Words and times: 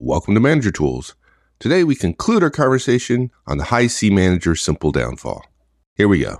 Welcome 0.00 0.34
to 0.34 0.40
Manager 0.40 0.70
Tools. 0.70 1.16
Today 1.58 1.82
we 1.82 1.96
conclude 1.96 2.44
our 2.44 2.50
conversation 2.50 3.32
on 3.48 3.58
the 3.58 3.64
High 3.64 3.88
C 3.88 4.10
Manager 4.10 4.54
simple 4.54 4.92
downfall. 4.92 5.44
Here 5.96 6.06
we 6.06 6.20
go. 6.20 6.36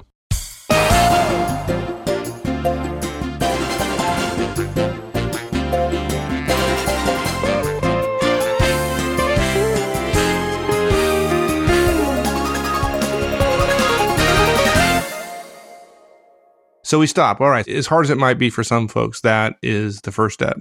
So 16.85 17.01
we 17.01 17.09
stop. 17.09 17.41
All 17.41 17.51
right. 17.51 17.67
As 17.67 17.89
hard 17.89 18.05
as 18.05 18.11
it 18.11 18.19
might 18.19 18.39
be 18.39 18.51
for 18.51 18.63
some 18.63 18.87
folks, 18.87 19.21
that 19.23 19.57
is 19.65 20.03
the 20.03 20.13
first 20.13 20.35
step. 20.35 20.57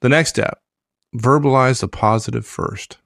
The 0.00 0.08
next 0.08 0.30
step, 0.30 0.62
verbalize 1.14 1.80
the 1.80 1.88
positive 1.88 2.46
first. 2.46 2.98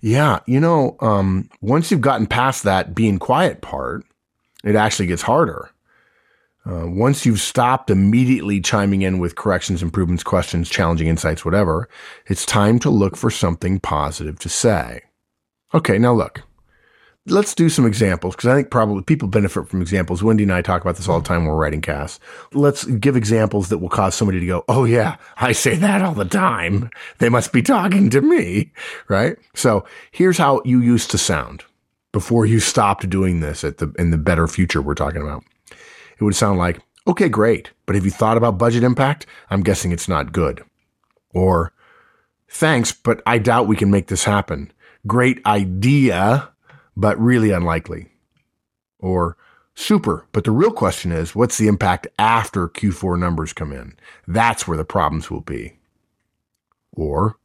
Yeah, 0.00 0.40
you 0.46 0.60
know, 0.60 0.96
um, 1.00 1.48
once 1.60 1.90
you've 1.90 2.00
gotten 2.00 2.26
past 2.26 2.62
that 2.64 2.94
being 2.94 3.18
quiet 3.18 3.62
part, 3.62 4.04
it 4.62 4.76
actually 4.76 5.06
gets 5.06 5.22
harder. 5.22 5.70
Uh, 6.66 6.86
once 6.86 7.26
you've 7.26 7.40
stopped 7.40 7.90
immediately 7.90 8.60
chiming 8.60 9.02
in 9.02 9.18
with 9.18 9.36
corrections, 9.36 9.82
improvements, 9.82 10.22
questions, 10.22 10.70
challenging 10.70 11.08
insights, 11.08 11.44
whatever, 11.44 11.88
it's 12.26 12.46
time 12.46 12.78
to 12.78 12.88
look 12.88 13.16
for 13.16 13.30
something 13.30 13.78
positive 13.78 14.38
to 14.38 14.48
say. 14.48 15.02
Okay, 15.74 15.98
now 15.98 16.14
look, 16.14 16.42
let's 17.26 17.54
do 17.54 17.68
some 17.68 17.86
examples 17.86 18.36
because 18.36 18.48
I 18.48 18.54
think 18.54 18.70
probably 18.70 19.02
people 19.02 19.28
benefit 19.28 19.68
from 19.68 19.80
examples. 19.80 20.22
Wendy 20.22 20.42
and 20.42 20.52
I 20.52 20.62
talk 20.62 20.82
about 20.82 20.96
this 20.96 21.08
all 21.08 21.18
the 21.18 21.24
mm-hmm. 21.24 21.32
time 21.32 21.42
when 21.42 21.54
we're 21.54 21.60
writing 21.60 21.80
casts. 21.80 22.20
Let's 22.52 22.84
give 22.84 23.16
examples 23.16 23.68
that 23.68 23.78
will 23.78 23.88
cause 23.88 24.14
somebody 24.14 24.40
to 24.40 24.46
go, 24.46 24.64
Oh 24.68 24.84
yeah, 24.84 25.16
I 25.36 25.52
say 25.52 25.76
that 25.76 26.02
all 26.02 26.14
the 26.14 26.24
time. 26.24 26.90
They 27.18 27.28
must 27.28 27.52
be 27.52 27.62
talking 27.62 28.10
to 28.10 28.20
me. 28.20 28.72
Right. 29.08 29.36
So 29.54 29.84
here's 30.10 30.38
how 30.38 30.60
you 30.64 30.80
used 30.80 31.10
to 31.12 31.18
sound 31.18 31.64
before 32.12 32.46
you 32.46 32.60
stopped 32.60 33.08
doing 33.08 33.40
this 33.40 33.64
at 33.64 33.78
the, 33.78 33.92
in 33.98 34.10
the 34.10 34.18
better 34.18 34.46
future 34.46 34.82
we're 34.82 34.94
talking 34.94 35.22
about. 35.22 35.44
It 36.18 36.24
would 36.24 36.36
sound 36.36 36.58
like, 36.58 36.80
okay, 37.08 37.28
great. 37.28 37.70
But 37.86 37.96
have 37.96 38.04
you 38.04 38.10
thought 38.10 38.36
about 38.36 38.58
budget 38.58 38.84
impact? 38.84 39.26
I'm 39.50 39.62
guessing 39.62 39.92
it's 39.92 40.08
not 40.08 40.32
good. 40.32 40.62
Or 41.30 41.72
thanks, 42.48 42.92
but 42.92 43.22
I 43.26 43.38
doubt 43.38 43.66
we 43.66 43.76
can 43.76 43.90
make 43.90 44.06
this 44.06 44.24
happen. 44.24 44.72
Great 45.06 45.44
idea 45.44 46.53
but 46.96 47.18
really 47.18 47.50
unlikely. 47.50 48.08
Or 48.98 49.36
super, 49.74 50.26
but 50.32 50.44
the 50.44 50.50
real 50.50 50.70
question 50.70 51.12
is 51.12 51.34
what's 51.34 51.58
the 51.58 51.68
impact 51.68 52.06
after 52.18 52.68
Q4 52.68 53.18
numbers 53.18 53.52
come 53.52 53.72
in? 53.72 53.96
That's 54.26 54.66
where 54.66 54.76
the 54.76 54.84
problems 54.84 55.30
will 55.30 55.40
be. 55.40 55.78
Or 56.92 57.36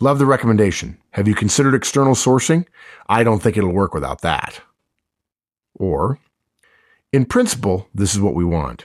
love 0.00 0.18
the 0.18 0.26
recommendation. 0.26 0.98
Have 1.12 1.28
you 1.28 1.34
considered 1.34 1.74
external 1.74 2.14
sourcing? 2.14 2.66
I 3.08 3.24
don't 3.24 3.42
think 3.42 3.56
it'll 3.56 3.72
work 3.72 3.94
without 3.94 4.20
that. 4.22 4.60
Or 5.74 6.18
in 7.12 7.24
principle, 7.24 7.88
this 7.94 8.14
is 8.14 8.20
what 8.20 8.34
we 8.34 8.44
want. 8.44 8.84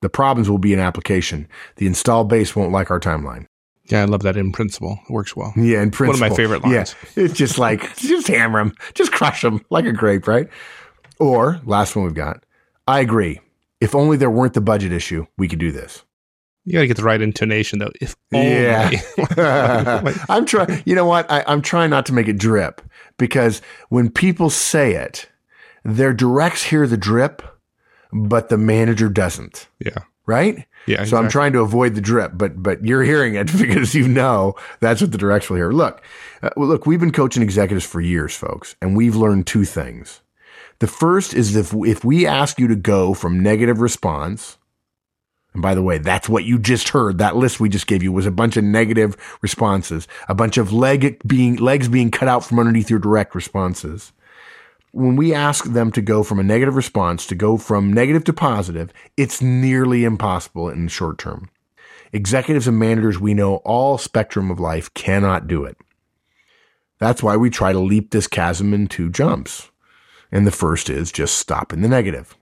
The 0.00 0.08
problems 0.08 0.50
will 0.50 0.58
be 0.58 0.72
in 0.72 0.80
application. 0.80 1.48
The 1.76 1.86
install 1.86 2.24
base 2.24 2.56
won't 2.56 2.72
like 2.72 2.90
our 2.90 3.00
timeline. 3.00 3.46
Yeah, 3.92 4.02
I 4.02 4.04
love 4.06 4.22
that 4.22 4.36
in 4.38 4.52
principle. 4.52 4.98
It 5.08 5.12
works 5.12 5.36
well. 5.36 5.52
Yeah, 5.54 5.82
in 5.82 5.90
principle. 5.90 6.20
One 6.20 6.30
of 6.30 6.30
my 6.30 6.36
favorite 6.36 6.62
lines. 6.62 6.94
Yeah, 7.14 7.24
it's 7.24 7.34
just 7.34 7.58
like, 7.58 7.94
just 7.96 8.26
hammer 8.26 8.58
them, 8.58 8.74
just 8.94 9.12
crush 9.12 9.42
them 9.42 9.64
like 9.68 9.84
a 9.84 9.92
grape, 9.92 10.26
right? 10.26 10.48
Or, 11.20 11.60
last 11.64 11.94
one 11.94 12.06
we've 12.06 12.14
got, 12.14 12.42
I 12.88 13.00
agree. 13.00 13.40
If 13.80 13.94
only 13.94 14.16
there 14.16 14.30
weren't 14.30 14.54
the 14.54 14.60
budget 14.62 14.92
issue, 14.92 15.26
we 15.36 15.46
could 15.46 15.58
do 15.58 15.72
this. 15.72 16.04
You 16.64 16.74
got 16.74 16.80
to 16.80 16.86
get 16.86 16.96
the 16.96 17.02
right 17.02 17.20
intonation, 17.20 17.80
though. 17.80 17.90
If 18.00 18.16
only. 18.32 18.98
Yeah. 19.36 20.14
I'm 20.28 20.46
trying, 20.46 20.82
you 20.86 20.94
know 20.94 21.06
what? 21.06 21.30
I, 21.30 21.44
I'm 21.46 21.60
trying 21.60 21.90
not 21.90 22.06
to 22.06 22.12
make 22.12 22.28
it 22.28 22.38
drip 22.38 22.80
because 23.18 23.60
when 23.88 24.10
people 24.10 24.48
say 24.48 24.94
it, 24.94 25.28
their 25.84 26.12
directs 26.12 26.62
hear 26.62 26.86
the 26.86 26.96
drip, 26.96 27.42
but 28.12 28.48
the 28.48 28.58
manager 28.58 29.08
doesn't. 29.08 29.68
Yeah. 29.84 30.04
Right? 30.26 30.66
Yeah. 30.86 30.98
So 30.98 31.02
exactly. 31.02 31.24
I'm 31.24 31.30
trying 31.30 31.52
to 31.54 31.60
avoid 31.60 31.94
the 31.94 32.00
drip, 32.00 32.32
but 32.34 32.62
but 32.62 32.84
you're 32.84 33.02
hearing 33.02 33.34
it 33.34 33.46
because 33.58 33.94
you 33.94 34.08
know 34.08 34.54
that's 34.80 35.00
what 35.00 35.12
the 35.12 35.18
directs 35.18 35.50
will 35.50 35.56
hear. 35.56 35.72
Look, 35.72 36.02
uh, 36.42 36.50
well, 36.56 36.68
look, 36.68 36.86
we've 36.86 37.00
been 37.00 37.12
coaching 37.12 37.42
executives 37.42 37.84
for 37.84 38.00
years, 38.00 38.34
folks, 38.34 38.76
and 38.80 38.96
we've 38.96 39.16
learned 39.16 39.46
two 39.46 39.64
things. 39.64 40.20
The 40.78 40.86
first 40.86 41.34
is 41.34 41.54
if 41.54 41.72
if 41.74 42.04
we 42.04 42.26
ask 42.26 42.58
you 42.58 42.68
to 42.68 42.76
go 42.76 43.14
from 43.14 43.40
negative 43.40 43.80
response, 43.80 44.58
and 45.52 45.62
by 45.62 45.74
the 45.74 45.82
way, 45.82 45.98
that's 45.98 46.28
what 46.28 46.44
you 46.44 46.58
just 46.58 46.90
heard. 46.90 47.18
That 47.18 47.36
list 47.36 47.60
we 47.60 47.68
just 47.68 47.86
gave 47.86 48.02
you 48.02 48.10
was 48.10 48.26
a 48.26 48.32
bunch 48.32 48.56
of 48.56 48.64
negative 48.64 49.16
responses, 49.42 50.08
a 50.28 50.34
bunch 50.34 50.56
of 50.56 50.72
leg 50.72 51.20
being 51.26 51.56
legs 51.56 51.88
being 51.88 52.10
cut 52.10 52.28
out 52.28 52.44
from 52.44 52.58
underneath 52.58 52.90
your 52.90 52.98
direct 52.98 53.34
responses 53.34 54.12
when 54.92 55.16
we 55.16 55.34
ask 55.34 55.64
them 55.64 55.90
to 55.92 56.02
go 56.02 56.22
from 56.22 56.38
a 56.38 56.44
negative 56.44 56.76
response 56.76 57.26
to 57.26 57.34
go 57.34 57.56
from 57.56 57.92
negative 57.92 58.24
to 58.24 58.32
positive, 58.32 58.92
it's 59.16 59.42
nearly 59.42 60.04
impossible 60.04 60.68
in 60.68 60.84
the 60.84 60.90
short 60.90 61.18
term. 61.18 61.50
Executives 62.12 62.68
and 62.68 62.78
managers 62.78 63.18
we 63.18 63.32
know 63.32 63.56
all 63.56 63.96
spectrum 63.96 64.50
of 64.50 64.60
life 64.60 64.92
cannot 64.92 65.48
do 65.48 65.64
it. 65.64 65.78
That's 66.98 67.22
why 67.22 67.36
we 67.36 67.48
try 67.48 67.72
to 67.72 67.78
leap 67.78 68.10
this 68.10 68.26
chasm 68.26 68.74
in 68.74 68.86
two 68.86 69.08
jumps. 69.10 69.70
And 70.30 70.46
the 70.46 70.50
first 70.50 70.90
is 70.90 71.10
just 71.10 71.36
stop 71.36 71.72
in 71.72 71.80
the 71.80 71.88
negative. 71.88 72.36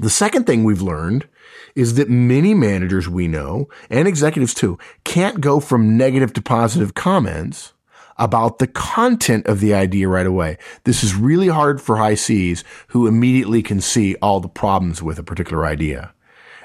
The 0.00 0.10
second 0.10 0.46
thing 0.46 0.64
we've 0.64 0.82
learned 0.82 1.28
is 1.74 1.94
that 1.94 2.10
many 2.10 2.54
managers 2.54 3.08
we 3.08 3.28
know 3.28 3.68
and 3.88 4.08
executives 4.08 4.52
too 4.52 4.78
can't 5.04 5.40
go 5.40 5.60
from 5.60 5.96
negative 5.96 6.32
to 6.34 6.42
positive 6.42 6.94
comments 6.94 7.72
about 8.18 8.58
the 8.58 8.66
content 8.66 9.46
of 9.46 9.60
the 9.60 9.74
idea 9.74 10.08
right 10.08 10.26
away. 10.26 10.58
This 10.84 11.04
is 11.04 11.14
really 11.14 11.48
hard 11.48 11.80
for 11.80 11.96
high 11.96 12.14
Cs 12.14 12.64
who 12.88 13.06
immediately 13.06 13.62
can 13.62 13.80
see 13.80 14.14
all 14.16 14.40
the 14.40 14.48
problems 14.48 15.02
with 15.02 15.18
a 15.18 15.22
particular 15.22 15.66
idea. 15.66 16.12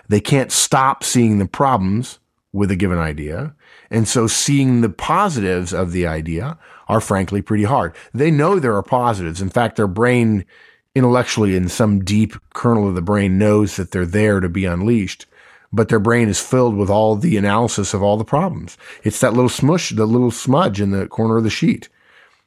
They 0.08 0.20
can't 0.20 0.52
stop 0.52 1.04
seeing 1.04 1.38
the 1.38 1.48
problems 1.48 2.20
with 2.54 2.72
a 2.72 2.76
given 2.76 2.98
idea. 2.98 3.56
And 3.90 4.08
so 4.08 4.28
seeing 4.28 4.82
the 4.82 4.90
positives 4.90 5.74
of 5.74 5.92
the 5.92 6.06
idea 6.06 6.58
are 6.88 7.02
frankly 7.02 7.42
pretty 7.42 7.64
hard. 7.64 7.96
They 8.14 8.32
know 8.32 8.60
there 8.60 8.76
are 8.76 8.84
positives. 8.84 9.42
In 9.42 9.50
fact, 9.50 9.78
their 9.78 9.88
brain 9.88 10.46
intellectually 10.94 11.56
in 11.56 11.70
some 11.70 12.04
deep 12.04 12.36
kernel 12.54 12.88
of 12.88 12.96
the 12.96 13.02
brain 13.02 13.38
knows 13.38 13.78
that 13.78 13.92
they're 13.92 14.06
there 14.06 14.42
to 14.42 14.50
be 14.50 14.66
unleashed 14.66 15.26
but 15.74 15.90
their 15.90 16.00
brain 16.00 16.28
is 16.28 16.40
filled 16.40 16.76
with 16.76 16.90
all 16.90 17.16
the 17.16 17.38
analysis 17.38 17.94
of 17.94 18.04
all 18.04 18.18
the 18.18 18.26
problems. 18.26 18.78
It's 19.04 19.20
that 19.22 19.34
little 19.34 19.50
smush, 19.50 19.92
the 19.92 20.06
little 20.06 20.32
smudge 20.32 20.82
in 20.82 20.92
the 20.92 21.08
corner 21.08 21.38
of 21.38 21.44
the 21.44 21.50
sheet. 21.50 21.90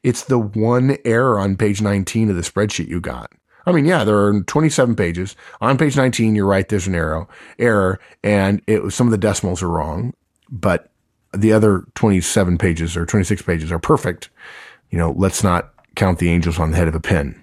It's 0.02 0.24
the 0.24 0.38
one 0.38 0.98
error 1.04 1.38
on 1.38 1.56
page 1.56 1.80
19 1.80 2.30
of 2.30 2.36
the 2.36 2.42
spreadsheet 2.42 2.88
you 2.88 3.00
got. 3.00 3.32
I 3.66 3.72
mean, 3.72 3.86
yeah, 3.86 4.04
there 4.04 4.18
are 4.18 4.42
27 4.42 4.94
pages. 4.94 5.36
On 5.62 5.78
page 5.78 5.96
19, 5.96 6.34
you're 6.34 6.46
right. 6.46 6.68
There's 6.68 6.86
an 6.86 6.94
arrow 6.94 7.28
error, 7.58 7.98
and 8.22 8.60
it 8.66 8.82
was 8.82 8.94
some 8.94 9.06
of 9.06 9.10
the 9.10 9.18
decimals 9.18 9.62
are 9.62 9.70
wrong, 9.70 10.12
but 10.50 10.90
the 11.32 11.52
other 11.52 11.84
27 11.94 12.58
pages 12.58 12.96
or 12.96 13.06
26 13.06 13.40
pages 13.42 13.72
are 13.72 13.78
perfect. 13.78 14.28
You 14.90 14.98
know, 14.98 15.14
let's 15.16 15.42
not 15.42 15.72
count 15.96 16.18
the 16.18 16.28
angels 16.28 16.58
on 16.58 16.70
the 16.70 16.76
head 16.76 16.88
of 16.88 16.94
a 16.94 17.00
pin. 17.00 17.42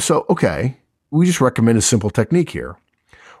So, 0.00 0.26
okay, 0.28 0.78
we 1.12 1.26
just 1.26 1.40
recommend 1.40 1.78
a 1.78 1.82
simple 1.82 2.10
technique 2.10 2.50
here 2.50 2.76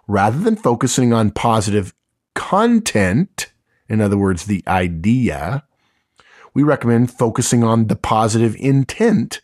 rather 0.06 0.38
than 0.38 0.56
focusing 0.56 1.12
on 1.12 1.30
positive 1.30 1.94
content, 2.34 3.52
in 3.88 4.00
other 4.00 4.18
words, 4.18 4.44
the 4.44 4.62
idea, 4.66 5.64
we 6.54 6.62
recommend 6.62 7.10
focusing 7.10 7.62
on 7.64 7.86
the 7.86 7.96
positive 7.96 8.56
intent 8.58 9.40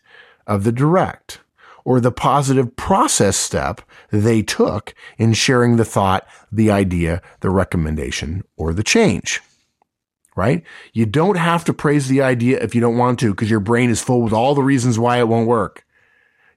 of 0.47 0.63
the 0.63 0.71
direct 0.71 1.39
or 1.85 1.99
the 1.99 2.11
positive 2.11 2.75
process 2.75 3.35
step 3.37 3.81
they 4.11 4.41
took 4.41 4.93
in 5.17 5.33
sharing 5.33 5.75
the 5.75 5.85
thought, 5.85 6.25
the 6.51 6.71
idea, 6.71 7.21
the 7.41 7.49
recommendation, 7.49 8.43
or 8.55 8.73
the 8.73 8.83
change. 8.83 9.41
Right? 10.35 10.63
You 10.93 11.05
don't 11.05 11.37
have 11.37 11.63
to 11.65 11.73
praise 11.73 12.07
the 12.07 12.21
idea 12.21 12.59
if 12.59 12.73
you 12.73 12.81
don't 12.81 12.97
want 12.97 13.19
to 13.19 13.31
because 13.31 13.51
your 13.51 13.59
brain 13.59 13.91
is 13.91 14.01
full 14.01 14.21
with 14.23 14.33
all 14.33 14.55
the 14.55 14.63
reasons 14.63 14.97
why 14.97 15.19
it 15.19 15.27
won't 15.27 15.47
work. 15.47 15.85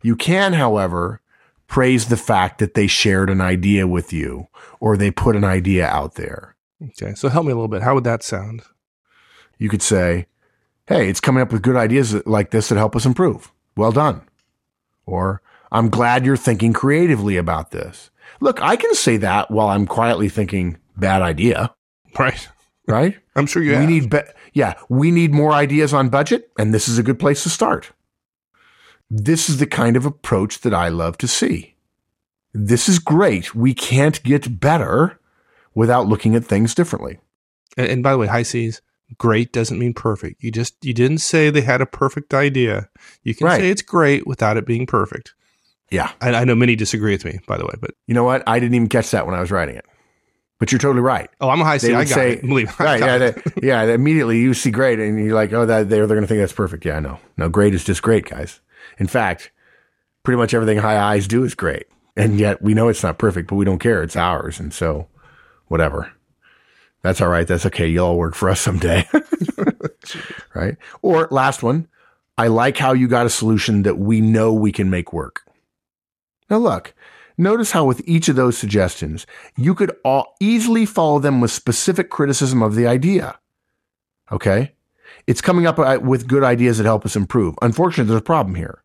You 0.02 0.16
can, 0.16 0.54
however, 0.54 1.20
praise 1.66 2.06
the 2.06 2.16
fact 2.16 2.58
that 2.58 2.74
they 2.74 2.86
shared 2.86 3.30
an 3.30 3.40
idea 3.40 3.86
with 3.86 4.12
you 4.12 4.48
or 4.80 4.96
they 4.96 5.10
put 5.10 5.36
an 5.36 5.44
idea 5.44 5.86
out 5.86 6.14
there. 6.14 6.56
Okay. 6.82 7.14
So 7.14 7.28
help 7.28 7.46
me 7.46 7.52
a 7.52 7.54
little 7.54 7.68
bit. 7.68 7.82
How 7.82 7.94
would 7.94 8.04
that 8.04 8.22
sound? 8.22 8.62
You 9.58 9.68
could 9.68 9.82
say, 9.82 10.26
Hey, 10.86 11.08
it's 11.08 11.20
coming 11.20 11.42
up 11.42 11.50
with 11.52 11.62
good 11.62 11.74
ideas 11.76 12.14
like 12.26 12.50
this 12.50 12.68
that 12.68 12.76
help 12.76 12.94
us 12.94 13.06
improve. 13.06 13.50
Well 13.76 13.90
done. 13.92 14.22
Or 15.04 15.42
I'm 15.72 15.88
glad 15.90 16.24
you're 16.24 16.36
thinking 16.36 16.72
creatively 16.72 17.36
about 17.36 17.72
this. 17.72 18.10
Look, 18.40 18.60
I 18.62 18.76
can 18.76 18.94
say 18.94 19.16
that 19.16 19.50
while 19.50 19.68
I'm 19.68 19.86
quietly 19.86 20.28
thinking 20.28 20.78
bad 20.96 21.22
idea. 21.22 21.74
Right. 22.18 22.48
Right. 22.86 23.16
I'm 23.36 23.46
sure 23.46 23.62
you 23.62 23.70
we 23.70 23.76
have. 23.76 23.88
need, 23.88 24.10
be- 24.10 24.20
yeah, 24.52 24.74
we 24.88 25.10
need 25.10 25.32
more 25.34 25.52
ideas 25.52 25.92
on 25.92 26.08
budget 26.08 26.50
and 26.58 26.72
this 26.72 26.86
is 26.88 26.98
a 26.98 27.02
good 27.02 27.18
place 27.18 27.42
to 27.42 27.50
start. 27.50 27.92
This 29.10 29.48
is 29.48 29.58
the 29.58 29.66
kind 29.66 29.96
of 29.96 30.04
approach 30.06 30.60
that 30.60 30.74
I 30.74 30.88
love 30.88 31.16
to 31.18 31.28
see. 31.28 31.74
This 32.52 32.88
is 32.88 32.98
great. 32.98 33.54
We 33.54 33.74
can't 33.74 34.22
get 34.22 34.60
better 34.60 35.20
without 35.74 36.06
looking 36.08 36.34
at 36.34 36.44
things 36.44 36.74
differently. 36.74 37.18
And, 37.76 37.86
and 37.86 38.02
by 38.02 38.12
the 38.12 38.18
way, 38.18 38.26
high 38.26 38.42
C's, 38.42 38.80
great 39.18 39.52
doesn't 39.52 39.78
mean 39.78 39.92
perfect. 39.94 40.42
You 40.42 40.50
just 40.50 40.82
you 40.84 40.94
didn't 40.94 41.18
say 41.18 41.50
they 41.50 41.60
had 41.60 41.80
a 41.80 41.86
perfect 41.86 42.34
idea. 42.34 42.88
You 43.22 43.34
can 43.34 43.46
Right. 43.46 43.60
say 43.60 43.70
it's 43.70 43.82
great 43.82 44.26
without 44.26 44.56
it 44.56 44.66
being 44.66 44.86
perfect. 44.86 45.34
Yeah. 45.90 46.10
I, 46.20 46.32
I 46.34 46.44
know 46.44 46.54
many 46.56 46.74
disagree 46.74 47.12
with 47.12 47.24
me, 47.24 47.38
by 47.46 47.58
the 47.58 47.64
way, 47.64 47.74
but 47.80 47.92
You 48.06 48.14
know 48.14 48.24
what? 48.24 48.42
I 48.46 48.58
didn't 48.58 48.74
even 48.74 48.88
catch 48.88 49.10
that 49.12 49.26
when 49.26 49.34
I 49.36 49.40
was 49.40 49.50
writing 49.52 49.76
it. 49.76 49.84
But 50.58 50.72
you're 50.72 50.78
totally 50.78 51.02
right. 51.02 51.28
oh, 51.42 51.50
I'm 51.50 51.60
a 51.60 51.64
high 51.64 51.76
C. 51.76 51.92
I 51.94 52.04
got 52.04 52.14
say- 52.14 52.32
it. 52.32 52.40
Believe 52.48 52.80
Right. 52.80 52.98
Yeah. 52.98 53.18
They, 53.18 53.42
yeah. 53.62 53.82
Immediately 53.84 54.38
you 54.40 54.54
see 54.54 54.70
great 54.70 54.98
and 54.98 55.22
you're 55.24 55.34
like, 55.34 55.52
oh, 55.52 55.66
that 55.66 55.90
they're, 55.90 56.06
they're 56.06 56.16
going 56.16 56.22
to 56.22 56.26
think 56.26 56.40
that's 56.40 56.52
perfect. 56.54 56.84
Yeah, 56.86 56.96
I 56.96 57.00
know. 57.00 57.20
No, 57.36 57.48
great 57.50 57.74
is 57.74 57.84
just 57.84 58.02
great, 58.02 58.24
guys. 58.28 58.60
In 58.98 59.06
fact, 59.06 59.50
pretty 60.22 60.38
much 60.38 60.54
everything 60.54 60.78
high 60.78 60.98
eyes 60.98 61.28
do 61.28 61.44
is 61.44 61.54
great. 61.54 61.86
And 62.16 62.38
yet 62.38 62.62
we 62.62 62.74
know 62.74 62.88
it's 62.88 63.02
not 63.02 63.18
perfect, 63.18 63.48
but 63.48 63.56
we 63.56 63.64
don't 63.64 63.78
care. 63.78 64.02
It's 64.02 64.16
ours. 64.16 64.58
And 64.58 64.72
so 64.72 65.08
whatever. 65.68 66.12
That's 67.02 67.20
all 67.20 67.28
right. 67.28 67.46
That's 67.46 67.66
okay. 67.66 67.86
You'll 67.86 68.06
all 68.06 68.18
work 68.18 68.34
for 68.34 68.48
us 68.48 68.60
someday. 68.60 69.06
right. 70.54 70.76
Or 71.02 71.28
last 71.30 71.62
one. 71.62 71.88
I 72.38 72.48
like 72.48 72.76
how 72.76 72.92
you 72.92 73.08
got 73.08 73.26
a 73.26 73.30
solution 73.30 73.82
that 73.84 73.98
we 73.98 74.20
know 74.20 74.52
we 74.52 74.72
can 74.72 74.90
make 74.90 75.12
work. 75.12 75.42
Now 76.50 76.58
look, 76.58 76.94
notice 77.38 77.72
how 77.72 77.84
with 77.84 78.02
each 78.06 78.28
of 78.28 78.36
those 78.36 78.58
suggestions, 78.58 79.26
you 79.56 79.74
could 79.74 79.96
all 80.04 80.36
easily 80.38 80.84
follow 80.84 81.18
them 81.18 81.40
with 81.40 81.50
specific 81.50 82.10
criticism 82.10 82.62
of 82.62 82.74
the 82.74 82.86
idea. 82.86 83.38
Okay. 84.30 84.72
It's 85.26 85.40
coming 85.40 85.66
up 85.66 85.78
uh, 85.78 85.98
with 86.02 86.28
good 86.28 86.44
ideas 86.44 86.78
that 86.78 86.84
help 86.84 87.04
us 87.06 87.16
improve. 87.16 87.54
Unfortunately, 87.62 88.08
there's 88.08 88.20
a 88.20 88.24
problem 88.24 88.54
here, 88.54 88.82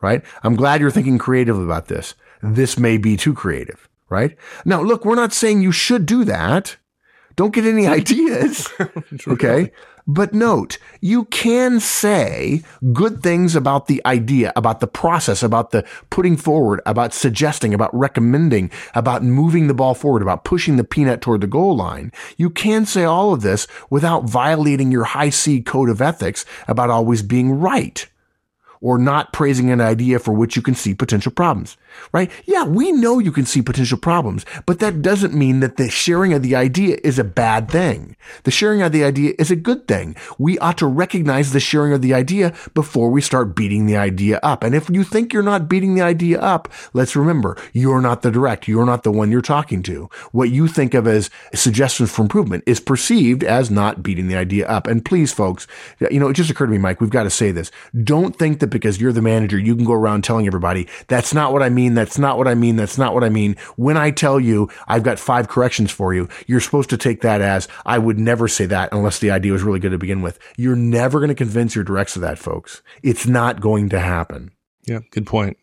right? 0.00 0.22
I'm 0.42 0.56
glad 0.56 0.80
you're 0.80 0.90
thinking 0.90 1.18
creatively 1.18 1.64
about 1.64 1.88
this. 1.88 2.14
This 2.42 2.78
may 2.78 2.98
be 2.98 3.16
too 3.16 3.34
creative, 3.34 3.88
right? 4.08 4.36
Now, 4.64 4.82
look, 4.82 5.04
we're 5.04 5.14
not 5.14 5.32
saying 5.32 5.62
you 5.62 5.72
should 5.72 6.06
do 6.06 6.24
that. 6.24 6.76
Don't 7.36 7.54
get 7.54 7.64
any 7.64 7.86
ideas. 8.00 8.68
Okay. 9.26 9.72
But 10.10 10.32
note, 10.32 10.78
you 11.02 11.26
can 11.26 11.80
say 11.80 12.62
good 12.94 13.22
things 13.22 13.54
about 13.54 13.88
the 13.88 14.00
idea, 14.06 14.54
about 14.56 14.80
the 14.80 14.86
process, 14.86 15.42
about 15.42 15.70
the 15.70 15.86
putting 16.08 16.38
forward, 16.38 16.80
about 16.86 17.12
suggesting, 17.12 17.74
about 17.74 17.94
recommending, 17.94 18.70
about 18.94 19.22
moving 19.22 19.66
the 19.66 19.74
ball 19.74 19.92
forward, 19.92 20.22
about 20.22 20.44
pushing 20.44 20.76
the 20.76 20.84
peanut 20.84 21.20
toward 21.20 21.42
the 21.42 21.46
goal 21.46 21.76
line. 21.76 22.10
You 22.38 22.48
can 22.48 22.86
say 22.86 23.04
all 23.04 23.34
of 23.34 23.42
this 23.42 23.66
without 23.90 24.24
violating 24.24 24.90
your 24.90 25.04
high 25.04 25.28
C 25.28 25.60
code 25.60 25.90
of 25.90 26.00
ethics 26.00 26.46
about 26.66 26.88
always 26.88 27.20
being 27.20 27.52
right 27.52 28.08
or 28.80 28.98
not 28.98 29.32
praising 29.32 29.70
an 29.70 29.80
idea 29.80 30.18
for 30.18 30.32
which 30.32 30.56
you 30.56 30.62
can 30.62 30.74
see 30.74 30.94
potential 30.94 31.32
problems, 31.32 31.76
right? 32.12 32.30
Yeah, 32.46 32.64
we 32.64 32.92
know 32.92 33.18
you 33.18 33.32
can 33.32 33.46
see 33.46 33.62
potential 33.62 33.98
problems, 33.98 34.44
but 34.66 34.78
that 34.80 35.02
doesn't 35.02 35.34
mean 35.34 35.60
that 35.60 35.76
the 35.76 35.90
sharing 35.90 36.32
of 36.32 36.42
the 36.42 36.54
idea 36.54 36.98
is 37.02 37.18
a 37.18 37.24
bad 37.24 37.70
thing. 37.70 38.16
The 38.44 38.50
sharing 38.50 38.82
of 38.82 38.92
the 38.92 39.04
idea 39.04 39.34
is 39.38 39.50
a 39.50 39.56
good 39.56 39.88
thing. 39.88 40.16
We 40.38 40.58
ought 40.58 40.78
to 40.78 40.86
recognize 40.86 41.52
the 41.52 41.60
sharing 41.60 41.92
of 41.92 42.02
the 42.02 42.14
idea 42.14 42.54
before 42.74 43.10
we 43.10 43.20
start 43.20 43.56
beating 43.56 43.86
the 43.86 43.96
idea 43.96 44.38
up. 44.42 44.62
And 44.62 44.74
if 44.74 44.88
you 44.90 45.04
think 45.04 45.32
you're 45.32 45.42
not 45.42 45.68
beating 45.68 45.94
the 45.94 46.02
idea 46.02 46.40
up, 46.40 46.72
let's 46.92 47.16
remember, 47.16 47.56
you're 47.72 48.00
not 48.00 48.22
the 48.22 48.30
direct. 48.30 48.68
You're 48.68 48.86
not 48.86 49.02
the 49.02 49.12
one 49.12 49.30
you're 49.30 49.42
talking 49.42 49.82
to. 49.84 50.08
What 50.32 50.50
you 50.50 50.68
think 50.68 50.94
of 50.94 51.06
as 51.06 51.30
suggestions 51.54 52.10
for 52.10 52.22
improvement 52.22 52.64
is 52.66 52.80
perceived 52.80 53.42
as 53.42 53.70
not 53.70 54.02
beating 54.02 54.28
the 54.28 54.36
idea 54.36 54.66
up. 54.66 54.86
And 54.86 55.04
please, 55.04 55.32
folks, 55.32 55.66
you 56.10 56.20
know, 56.20 56.28
it 56.28 56.34
just 56.34 56.50
occurred 56.50 56.66
to 56.66 56.72
me, 56.72 56.78
Mike, 56.78 57.00
we've 57.00 57.10
got 57.10 57.24
to 57.24 57.30
say 57.30 57.50
this. 57.50 57.70
Don't 58.04 58.36
think 58.36 58.60
that 58.60 58.67
because 58.70 59.00
you're 59.00 59.12
the 59.12 59.22
manager, 59.22 59.58
you 59.58 59.74
can 59.74 59.84
go 59.84 59.92
around 59.92 60.24
telling 60.24 60.46
everybody, 60.46 60.86
that's 61.06 61.34
not 61.34 61.52
what 61.52 61.62
I 61.62 61.68
mean. 61.68 61.94
That's 61.94 62.18
not 62.18 62.38
what 62.38 62.48
I 62.48 62.54
mean. 62.54 62.76
That's 62.76 62.98
not 62.98 63.14
what 63.14 63.24
I 63.24 63.28
mean. 63.28 63.56
When 63.76 63.96
I 63.96 64.10
tell 64.10 64.38
you 64.38 64.70
I've 64.86 65.02
got 65.02 65.18
five 65.18 65.48
corrections 65.48 65.90
for 65.90 66.14
you, 66.14 66.28
you're 66.46 66.60
supposed 66.60 66.90
to 66.90 66.96
take 66.96 67.22
that 67.22 67.40
as 67.40 67.68
I 67.86 67.98
would 67.98 68.18
never 68.18 68.48
say 68.48 68.66
that 68.66 68.90
unless 68.92 69.18
the 69.18 69.30
idea 69.30 69.52
was 69.52 69.62
really 69.62 69.80
good 69.80 69.90
to 69.90 69.98
begin 69.98 70.22
with. 70.22 70.38
You're 70.56 70.76
never 70.76 71.18
going 71.18 71.28
to 71.28 71.34
convince 71.34 71.74
your 71.74 71.84
directs 71.84 72.16
of 72.16 72.22
that, 72.22 72.38
folks. 72.38 72.82
It's 73.02 73.26
not 73.26 73.60
going 73.60 73.88
to 73.90 74.00
happen. 74.00 74.50
Yeah, 74.84 75.00
good 75.10 75.26
point. 75.26 75.56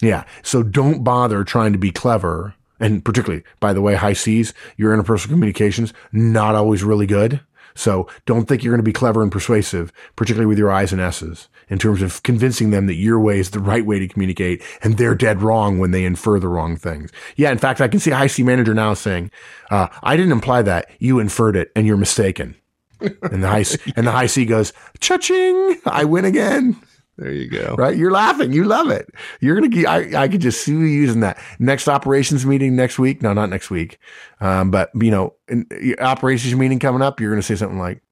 Yeah. 0.00 0.24
So 0.42 0.62
don't 0.62 1.04
bother 1.04 1.44
trying 1.44 1.72
to 1.72 1.78
be 1.78 1.90
clever. 1.90 2.54
And 2.78 3.02
particularly, 3.04 3.42
by 3.58 3.72
the 3.72 3.80
way, 3.80 3.94
high 3.94 4.12
C's, 4.12 4.52
your 4.76 4.94
interpersonal 4.94 5.30
communications, 5.30 5.94
not 6.12 6.54
always 6.54 6.84
really 6.84 7.06
good. 7.06 7.40
So 7.76 8.08
don't 8.24 8.46
think 8.46 8.64
you're 8.64 8.72
going 8.72 8.78
to 8.78 8.82
be 8.82 8.92
clever 8.92 9.22
and 9.22 9.30
persuasive, 9.30 9.92
particularly 10.16 10.46
with 10.46 10.58
your 10.58 10.72
I's 10.72 10.92
and 10.92 11.00
S's, 11.00 11.48
in 11.68 11.78
terms 11.78 12.02
of 12.02 12.22
convincing 12.22 12.70
them 12.70 12.86
that 12.86 12.94
your 12.94 13.20
way 13.20 13.38
is 13.38 13.50
the 13.50 13.60
right 13.60 13.84
way 13.84 13.98
to 13.98 14.08
communicate 14.08 14.62
and 14.82 14.96
they're 14.96 15.14
dead 15.14 15.42
wrong 15.42 15.78
when 15.78 15.90
they 15.90 16.04
infer 16.04 16.40
the 16.40 16.48
wrong 16.48 16.76
things. 16.76 17.12
Yeah. 17.36 17.52
In 17.52 17.58
fact, 17.58 17.80
I 17.80 17.88
can 17.88 18.00
see 18.00 18.10
a 18.10 18.16
high 18.16 18.26
C 18.26 18.42
manager 18.42 18.74
now 18.74 18.94
saying, 18.94 19.30
uh, 19.70 19.88
I 20.02 20.16
didn't 20.16 20.32
imply 20.32 20.62
that. 20.62 20.90
You 20.98 21.18
inferred 21.18 21.56
it 21.56 21.70
and 21.76 21.86
you're 21.86 21.96
mistaken. 21.96 22.56
And 22.98 23.44
the 23.44 23.48
high, 23.48 23.62
C, 23.62 23.78
and 23.94 24.06
the 24.06 24.12
high 24.12 24.26
C 24.26 24.46
goes, 24.46 24.72
cha-ching, 25.00 25.80
I 25.84 26.04
win 26.04 26.24
again 26.24 26.80
There 27.18 27.32
you 27.32 27.48
go. 27.48 27.74
right? 27.78 27.96
You're 27.96 28.10
laughing. 28.10 28.52
You 28.52 28.64
love 28.64 28.90
it. 28.90 29.08
You're 29.40 29.58
going 29.58 29.70
to, 29.70 29.86
I, 29.86 30.24
I 30.24 30.28
could 30.28 30.42
just 30.42 30.62
see 30.62 30.72
you 30.72 30.80
using 30.80 31.20
that 31.20 31.38
next 31.58 31.88
operations 31.88 32.44
meeting 32.44 32.76
next 32.76 32.98
week. 32.98 33.22
No, 33.22 33.32
not 33.32 33.48
next 33.48 33.70
week. 33.70 33.98
Um, 34.40 34.70
but 34.70 34.90
you 34.94 35.10
know, 35.10 35.34
in, 35.48 35.66
operations 35.98 36.54
meeting 36.54 36.78
coming 36.78 37.00
up, 37.02 37.18
you're 37.20 37.30
going 37.30 37.40
to 37.40 37.46
say 37.46 37.54
something 37.56 37.78
like, 37.78 38.02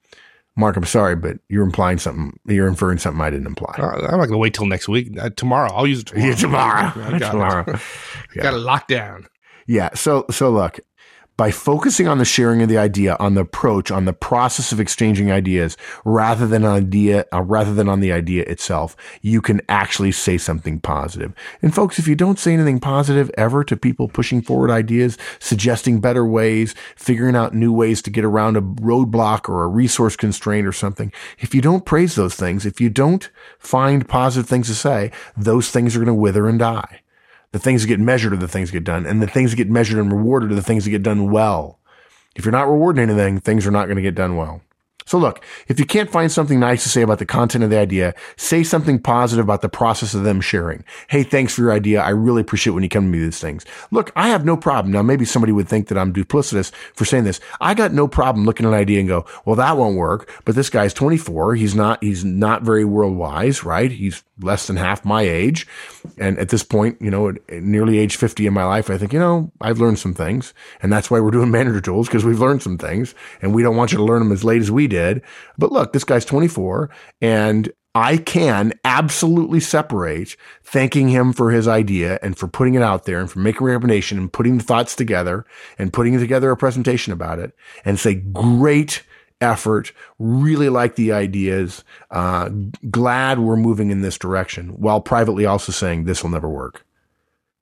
Mark, 0.56 0.76
I'm 0.76 0.84
sorry, 0.84 1.16
but 1.16 1.38
you're 1.48 1.64
implying 1.64 1.98
something, 1.98 2.38
you're 2.46 2.68
inferring 2.68 2.98
something 2.98 3.20
I 3.20 3.28
didn't 3.28 3.48
imply. 3.48 3.74
Uh, 3.76 3.88
I'm 3.88 4.00
not 4.18 4.28
going 4.28 4.30
to 4.30 4.38
wait 4.38 4.54
till 4.54 4.66
next 4.66 4.88
week. 4.88 5.10
Uh, 5.20 5.28
tomorrow, 5.30 5.70
I'll 5.74 5.86
use 5.86 6.00
it 6.00 6.06
tomorrow. 6.06 6.22
Yeah, 6.28 6.34
tomorrow. 6.36 6.92
I 7.14 7.18
got 7.18 7.30
tomorrow. 7.32 7.64
It. 7.74 7.80
Yeah. 8.36 8.42
Got 8.44 8.54
it 8.54 8.58
locked 8.58 8.88
down. 8.88 9.26
Yeah. 9.66 9.90
So, 9.94 10.26
so 10.30 10.50
look, 10.50 10.80
by 11.36 11.50
focusing 11.50 12.06
on 12.06 12.18
the 12.18 12.24
sharing 12.24 12.62
of 12.62 12.68
the 12.68 12.78
idea, 12.78 13.16
on 13.18 13.34
the 13.34 13.40
approach, 13.40 13.90
on 13.90 14.04
the 14.04 14.12
process 14.12 14.70
of 14.70 14.78
exchanging 14.78 15.32
ideas, 15.32 15.76
rather 16.04 16.46
than 16.46 16.64
on 16.64 16.74
idea, 16.74 17.26
uh, 17.32 17.42
rather 17.42 17.74
than 17.74 17.88
on 17.88 18.00
the 18.00 18.12
idea 18.12 18.44
itself, 18.44 18.96
you 19.20 19.40
can 19.40 19.60
actually 19.68 20.12
say 20.12 20.38
something 20.38 20.78
positive. 20.80 21.32
And 21.60 21.74
folks, 21.74 21.98
if 21.98 22.06
you 22.06 22.14
don't 22.14 22.38
say 22.38 22.52
anything 22.52 22.78
positive 22.78 23.30
ever 23.36 23.64
to 23.64 23.76
people 23.76 24.08
pushing 24.08 24.42
forward 24.42 24.70
ideas, 24.70 25.18
suggesting 25.40 26.00
better 26.00 26.24
ways, 26.24 26.74
figuring 26.96 27.34
out 27.34 27.54
new 27.54 27.72
ways 27.72 28.00
to 28.02 28.10
get 28.10 28.24
around 28.24 28.56
a 28.56 28.62
roadblock 28.62 29.48
or 29.48 29.64
a 29.64 29.68
resource 29.68 30.16
constraint 30.16 30.66
or 30.66 30.72
something, 30.72 31.12
if 31.38 31.54
you 31.54 31.60
don't 31.60 31.84
praise 31.84 32.14
those 32.14 32.34
things, 32.34 32.64
if 32.64 32.80
you 32.80 32.90
don't 32.90 33.30
find 33.58 34.08
positive 34.08 34.48
things 34.48 34.68
to 34.68 34.74
say, 34.74 35.10
those 35.36 35.70
things 35.70 35.96
are 35.96 36.00
going 36.00 36.06
to 36.06 36.14
wither 36.14 36.48
and 36.48 36.60
die. 36.60 37.00
The 37.54 37.60
things 37.60 37.82
that 37.82 37.86
get 37.86 38.00
measured 38.00 38.32
are 38.32 38.36
the 38.36 38.48
things 38.48 38.72
that 38.72 38.78
get 38.78 38.82
done, 38.82 39.06
and 39.06 39.22
the 39.22 39.28
things 39.28 39.52
that 39.52 39.56
get 39.56 39.70
measured 39.70 40.00
and 40.00 40.10
rewarded 40.10 40.50
are 40.50 40.56
the 40.56 40.60
things 40.60 40.82
that 40.82 40.90
get 40.90 41.04
done 41.04 41.30
well. 41.30 41.78
If 42.34 42.44
you're 42.44 42.50
not 42.50 42.68
rewarding 42.68 43.08
anything, 43.08 43.38
things 43.38 43.64
are 43.64 43.70
not 43.70 43.84
going 43.84 43.94
to 43.94 44.02
get 44.02 44.16
done 44.16 44.36
well. 44.36 44.60
So 45.06 45.18
look, 45.18 45.44
if 45.68 45.78
you 45.78 45.86
can't 45.86 46.10
find 46.10 46.32
something 46.32 46.58
nice 46.58 46.82
to 46.82 46.88
say 46.88 47.02
about 47.02 47.20
the 47.20 47.26
content 47.26 47.62
of 47.62 47.70
the 47.70 47.78
idea, 47.78 48.14
say 48.36 48.64
something 48.64 48.98
positive 48.98 49.44
about 49.44 49.60
the 49.60 49.68
process 49.68 50.14
of 50.14 50.24
them 50.24 50.40
sharing. 50.40 50.82
Hey, 51.08 51.22
thanks 51.22 51.54
for 51.54 51.60
your 51.60 51.72
idea. 51.72 52.00
I 52.00 52.08
really 52.08 52.40
appreciate 52.40 52.72
when 52.72 52.82
you 52.82 52.88
come 52.88 53.04
to 53.04 53.08
me 53.08 53.20
with 53.20 53.28
these 53.28 53.38
things. 53.38 53.64
Look, 53.92 54.10
I 54.16 54.30
have 54.30 54.44
no 54.44 54.56
problem. 54.56 54.92
Now, 54.92 55.02
maybe 55.02 55.24
somebody 55.24 55.52
would 55.52 55.68
think 55.68 55.86
that 55.88 55.98
I'm 55.98 56.12
duplicitous 56.12 56.72
for 56.94 57.04
saying 57.04 57.22
this. 57.22 57.38
I 57.60 57.74
got 57.74 57.92
no 57.92 58.08
problem 58.08 58.46
looking 58.46 58.66
at 58.66 58.72
an 58.72 58.78
idea 58.78 58.98
and 58.98 59.08
go, 59.08 59.26
well, 59.44 59.56
that 59.56 59.76
won't 59.76 59.96
work. 59.96 60.28
But 60.44 60.56
this 60.56 60.70
guy's 60.70 60.94
24. 60.94 61.54
He's 61.54 61.76
not, 61.76 62.02
he's 62.02 62.24
not 62.24 62.62
very 62.62 62.84
world 62.84 63.16
wise, 63.16 63.62
right? 63.62 63.92
He's 63.92 64.24
less 64.40 64.66
than 64.66 64.76
half 64.76 65.04
my 65.04 65.22
age. 65.22 65.66
And 66.18 66.38
at 66.38 66.48
this 66.48 66.62
point, 66.62 67.00
you 67.00 67.10
know, 67.10 67.28
at 67.28 67.36
at 67.48 67.62
nearly 67.62 67.98
age 67.98 68.16
50 68.16 68.46
in 68.46 68.52
my 68.52 68.64
life, 68.64 68.90
I 68.90 68.98
think, 68.98 69.12
you 69.12 69.18
know, 69.18 69.52
I've 69.60 69.78
learned 69.78 69.98
some 69.98 70.14
things. 70.14 70.54
And 70.82 70.92
that's 70.92 71.10
why 71.10 71.20
we're 71.20 71.30
doing 71.30 71.50
manager 71.50 71.80
tools 71.80 72.08
because 72.08 72.24
we've 72.24 72.40
learned 72.40 72.62
some 72.62 72.78
things 72.78 73.14
and 73.42 73.54
we 73.54 73.62
don't 73.62 73.76
want 73.76 73.92
you 73.92 73.98
to 73.98 74.04
learn 74.04 74.20
them 74.20 74.32
as 74.32 74.44
late 74.44 74.60
as 74.60 74.70
we 74.70 74.86
did. 74.86 75.22
But 75.58 75.72
look, 75.72 75.92
this 75.92 76.04
guy's 76.04 76.24
24 76.24 76.90
and 77.20 77.72
I 77.96 78.16
can 78.16 78.72
absolutely 78.84 79.60
separate 79.60 80.36
thanking 80.64 81.08
him 81.08 81.32
for 81.32 81.52
his 81.52 81.68
idea 81.68 82.18
and 82.22 82.36
for 82.36 82.48
putting 82.48 82.74
it 82.74 82.82
out 82.82 83.04
there 83.04 83.20
and 83.20 83.30
for 83.30 83.38
making 83.38 83.62
a 83.62 83.70
recommendation 83.70 84.18
and 84.18 84.32
putting 84.32 84.58
the 84.58 84.64
thoughts 84.64 84.96
together 84.96 85.46
and 85.78 85.92
putting 85.92 86.18
together 86.18 86.50
a 86.50 86.56
presentation 86.56 87.12
about 87.12 87.38
it 87.38 87.52
and 87.84 88.00
say, 88.00 88.14
great 88.14 89.04
effort. 89.44 89.92
Really 90.18 90.68
like 90.68 90.96
the 90.96 91.12
ideas. 91.12 91.84
Uh, 92.10 92.50
glad 92.90 93.38
we're 93.38 93.56
moving 93.56 93.90
in 93.90 94.02
this 94.02 94.18
direction 94.18 94.70
while 94.70 95.00
privately 95.00 95.46
also 95.46 95.70
saying 95.70 96.04
this 96.04 96.22
will 96.22 96.30
never 96.30 96.48
work. 96.48 96.84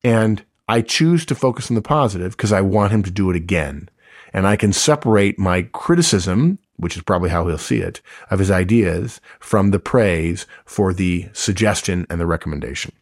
And 0.03 0.45
I 0.69 0.81
choose 0.81 1.27
to 1.27 1.35
focus 1.35 1.71
on 1.71 1.75
the 1.75 1.83
positive 1.83 2.33
because 2.33 2.53
I 2.53 2.61
want 2.61 2.93
him 2.93 3.03
to 3.03 3.11
do 3.11 3.31
it 3.31 3.37
again. 3.37 3.89
And 4.33 4.47
I 4.47 4.57
can 4.57 4.73
separate 4.73 5.39
my 5.39 5.63
criticism, 5.73 6.59
which 6.77 6.97
is 6.97 7.03
probably 7.03 7.29
how 7.29 7.47
he'll 7.47 7.59
see 7.59 7.79
it, 7.79 8.01
of 8.31 8.39
his 8.39 8.51
ideas 8.51 9.21
from 9.41 9.71
the 9.71 9.79
praise 9.79 10.47
for 10.65 10.95
the 10.95 11.29
suggestion 11.35 12.07
and 12.09 12.19
the 12.19 12.27
recommendation. 12.27 12.93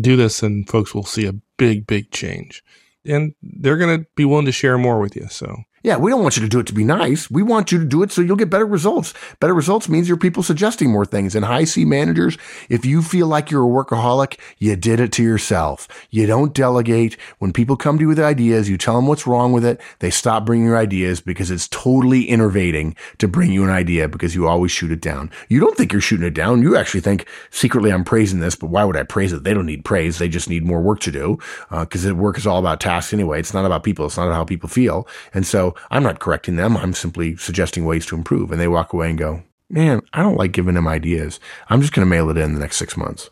Do 0.00 0.16
this, 0.16 0.42
and 0.42 0.68
folks 0.68 0.94
will 0.94 1.04
see 1.04 1.26
a 1.26 1.34
big, 1.56 1.86
big 1.86 2.10
change. 2.10 2.64
And 3.04 3.34
they're 3.42 3.76
going 3.76 4.00
to 4.00 4.06
be 4.16 4.24
willing 4.24 4.46
to 4.46 4.52
share 4.52 4.78
more 4.78 5.00
with 5.00 5.14
you. 5.14 5.26
So, 5.30 5.62
Yeah, 5.82 5.96
we 5.96 6.10
don't 6.10 6.22
want 6.22 6.36
you 6.36 6.42
to 6.42 6.48
do 6.48 6.60
it 6.60 6.66
to 6.66 6.74
be 6.74 6.84
nice. 6.84 7.30
We 7.30 7.42
want 7.42 7.72
you 7.72 7.78
to 7.78 7.86
do 7.86 8.02
it 8.02 8.12
so 8.12 8.20
you'll 8.20 8.36
get 8.36 8.50
better 8.50 8.66
results. 8.66 9.14
Better 9.40 9.54
results 9.54 9.88
means 9.88 10.08
your 10.08 10.18
people 10.18 10.42
suggesting 10.42 10.90
more 10.90 11.06
things. 11.06 11.34
And 11.34 11.42
high 11.42 11.64
C 11.64 11.86
managers, 11.86 12.36
if 12.68 12.84
you 12.84 13.00
feel 13.00 13.28
like 13.28 13.50
you're 13.50 13.64
a 13.64 13.84
workaholic, 13.84 14.38
you 14.58 14.76
did 14.76 15.00
it 15.00 15.10
to 15.12 15.22
yourself. 15.22 15.88
You 16.10 16.26
don't 16.26 16.52
delegate. 16.52 17.16
When 17.38 17.54
people 17.54 17.76
come 17.76 17.96
to 17.96 18.02
you 18.02 18.08
with 18.08 18.20
ideas, 18.20 18.68
you 18.68 18.76
tell 18.76 18.94
them 18.94 19.06
what's 19.06 19.26
wrong 19.26 19.52
with 19.52 19.64
it. 19.64 19.80
They 20.00 20.10
stop 20.10 20.44
bringing 20.44 20.66
your 20.66 20.76
ideas 20.76 21.22
because 21.22 21.50
it's 21.50 21.66
totally 21.68 22.24
innovating 22.24 22.94
to 23.16 23.26
bring 23.26 23.50
you 23.50 23.64
an 23.64 23.70
idea 23.70 24.06
because 24.06 24.34
you 24.34 24.46
always 24.46 24.70
shoot 24.70 24.92
it 24.92 25.00
down. 25.00 25.30
You 25.48 25.60
don't 25.60 25.78
think 25.78 25.92
you're 25.92 26.02
shooting 26.02 26.26
it 26.26 26.34
down. 26.34 26.60
You 26.60 26.76
actually 26.76 27.00
think 27.00 27.26
secretly 27.48 27.90
I'm 27.90 28.04
praising 28.04 28.40
this, 28.40 28.54
but 28.54 28.68
why 28.68 28.84
would 28.84 28.98
I 28.98 29.02
praise 29.04 29.32
it? 29.32 29.44
They 29.44 29.54
don't 29.54 29.64
need 29.64 29.86
praise. 29.86 30.18
They 30.18 30.28
just 30.28 30.50
need 30.50 30.62
more 30.62 30.82
work 30.82 31.00
to 31.00 31.10
do 31.10 31.38
because 31.70 32.06
uh, 32.06 32.14
work 32.14 32.36
is 32.36 32.46
all 32.46 32.58
about 32.58 32.80
tasks 32.80 33.14
anyway. 33.14 33.40
It's 33.40 33.54
not 33.54 33.64
about 33.64 33.82
people. 33.82 34.04
It's 34.04 34.18
not 34.18 34.26
about 34.26 34.34
how 34.34 34.44
people 34.44 34.68
feel. 34.68 35.08
And 35.32 35.46
so 35.46 35.69
I'm 35.90 36.02
not 36.02 36.20
correcting 36.20 36.56
them. 36.56 36.76
I'm 36.76 36.94
simply 36.94 37.36
suggesting 37.36 37.84
ways 37.84 38.06
to 38.06 38.16
improve. 38.16 38.52
And 38.52 38.60
they 38.60 38.68
walk 38.68 38.92
away 38.92 39.10
and 39.10 39.18
go, 39.18 39.42
man, 39.68 40.00
I 40.12 40.22
don't 40.22 40.36
like 40.36 40.52
giving 40.52 40.74
them 40.74 40.88
ideas. 40.88 41.40
I'm 41.68 41.80
just 41.80 41.92
going 41.92 42.06
to 42.06 42.10
mail 42.10 42.30
it 42.30 42.36
in 42.36 42.54
the 42.54 42.60
next 42.60 42.76
six 42.76 42.96
months. 42.96 43.30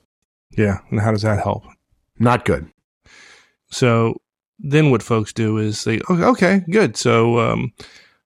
Yeah. 0.51 0.79
And 0.91 1.01
how 1.01 1.11
does 1.13 1.23
that 1.23 1.43
help? 1.43 1.65
Not 2.19 2.45
good. 2.45 2.71
So 3.71 4.21
then 4.59 4.91
what 4.91 5.03
folks 5.03 5.33
do 5.33 5.59
is 5.59 5.85
they, 5.85 6.01
okay, 6.11 6.63
good. 6.71 6.97
So, 6.97 7.39
um, 7.39 7.73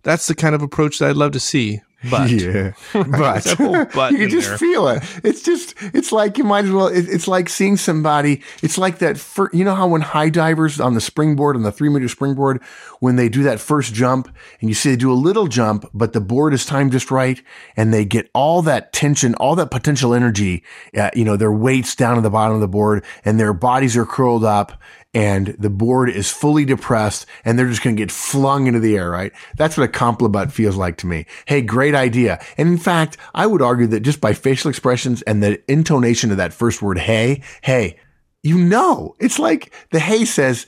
that's 0.03 0.27
the 0.27 0.35
kind 0.35 0.55
of 0.55 0.63
approach 0.63 0.99
that 0.99 1.11
I'd 1.11 1.17
love 1.17 1.33
to 1.33 1.41
see. 1.41 1.81
But 2.11 2.31
yeah, 2.31 2.73
but, 2.93 3.93
but 3.95 4.13
you 4.13 4.19
can 4.19 4.31
just 4.31 4.49
there. 4.49 4.59
feel 4.59 4.89
it. 4.89 5.03
It's 5.23 5.43
just 5.43 5.75
it's 5.95 6.13
like 6.13 6.39
you 6.39 6.45
might 6.45 6.65
as 6.65 6.71
well. 6.71 6.89
It, 6.89 7.09
it's 7.09 7.29
like 7.29 7.49
seeing 7.49 7.77
somebody. 7.77 8.43
It's 8.63 8.79
like 8.79 8.99
that. 8.99 9.19
For, 9.19 9.51
you 9.53 9.65
know 9.65 9.75
how 9.75 9.89
when 9.89 10.01
high 10.01 10.29
divers 10.29 10.81
on 10.81 10.95
the 10.95 11.01
springboard 11.01 11.57
on 11.57 11.63
the 11.63 11.73
three 11.73 11.89
meter 11.89 12.09
springboard 12.09 12.63
when 13.01 13.17
they 13.17 13.29
do 13.29 13.43
that 13.45 13.61
first 13.61 13.95
jump 13.95 14.29
and 14.61 14.69
you 14.69 14.75
see 14.75 14.91
they 14.91 14.97
do 14.97 15.13
a 15.13 15.15
little 15.15 15.47
jump, 15.47 15.89
but 15.95 16.13
the 16.13 16.21
board 16.21 16.55
is 16.55 16.67
timed 16.67 16.93
just 16.93 17.11
right 17.11 17.43
and 17.77 17.93
they 17.93 18.05
get 18.05 18.31
all 18.35 18.63
that 18.63 18.93
tension, 18.93 19.35
all 19.37 19.55
that 19.57 19.71
potential 19.71 20.15
energy. 20.15 20.65
Uh, 20.97 21.11
you 21.15 21.25
know 21.25 21.37
their 21.37 21.53
weights 21.53 21.95
down 21.95 22.17
at 22.17 22.23
the 22.23 22.31
bottom 22.31 22.55
of 22.55 22.61
the 22.61 22.69
board 22.69 23.05
and 23.25 23.39
their 23.39 23.53
bodies 23.53 23.97
are 23.97 24.07
curled 24.07 24.45
up 24.45 24.73
and 25.15 25.49
the 25.59 25.71
board 25.71 26.09
is 26.09 26.31
fully 26.31 26.65
depressed 26.65 27.27
and 27.45 27.59
they're 27.59 27.69
just 27.69 27.83
going 27.83 27.95
to 27.95 28.03
get 28.03 28.11
flung 28.11 28.67
into 28.67 28.81
the 28.81 28.97
air, 28.97 29.11
right? 29.11 29.33
That's 29.57 29.77
what 29.77 29.85
a 29.85 29.93
compliment 29.93 30.53
feels 30.53 30.77
like 30.77 30.97
to 30.99 31.07
me. 31.07 31.27
Hey, 31.47 31.61
great 31.61 31.95
idea. 31.95 32.43
And 32.57 32.69
in 32.69 32.79
fact, 32.79 33.19
I 33.35 33.47
would 33.47 33.63
argue 33.63 33.87
that 33.89 34.01
just 34.01 34.21
by 34.21 34.33
facial 34.33 34.71
expressions 34.71 35.21
and 35.23 35.43
the 35.43 35.63
intonation 35.71 36.31
of 36.31 36.39
that 36.39 36.55
first 36.55 36.81
word, 36.81 36.99
hey, 36.99 37.43
hey, 37.63 37.99
you 38.43 38.57
know, 38.57 39.15
it's 39.21 39.39
like 39.39 39.73
the 39.91 40.01
hey 40.01 40.25
says, 40.25 40.67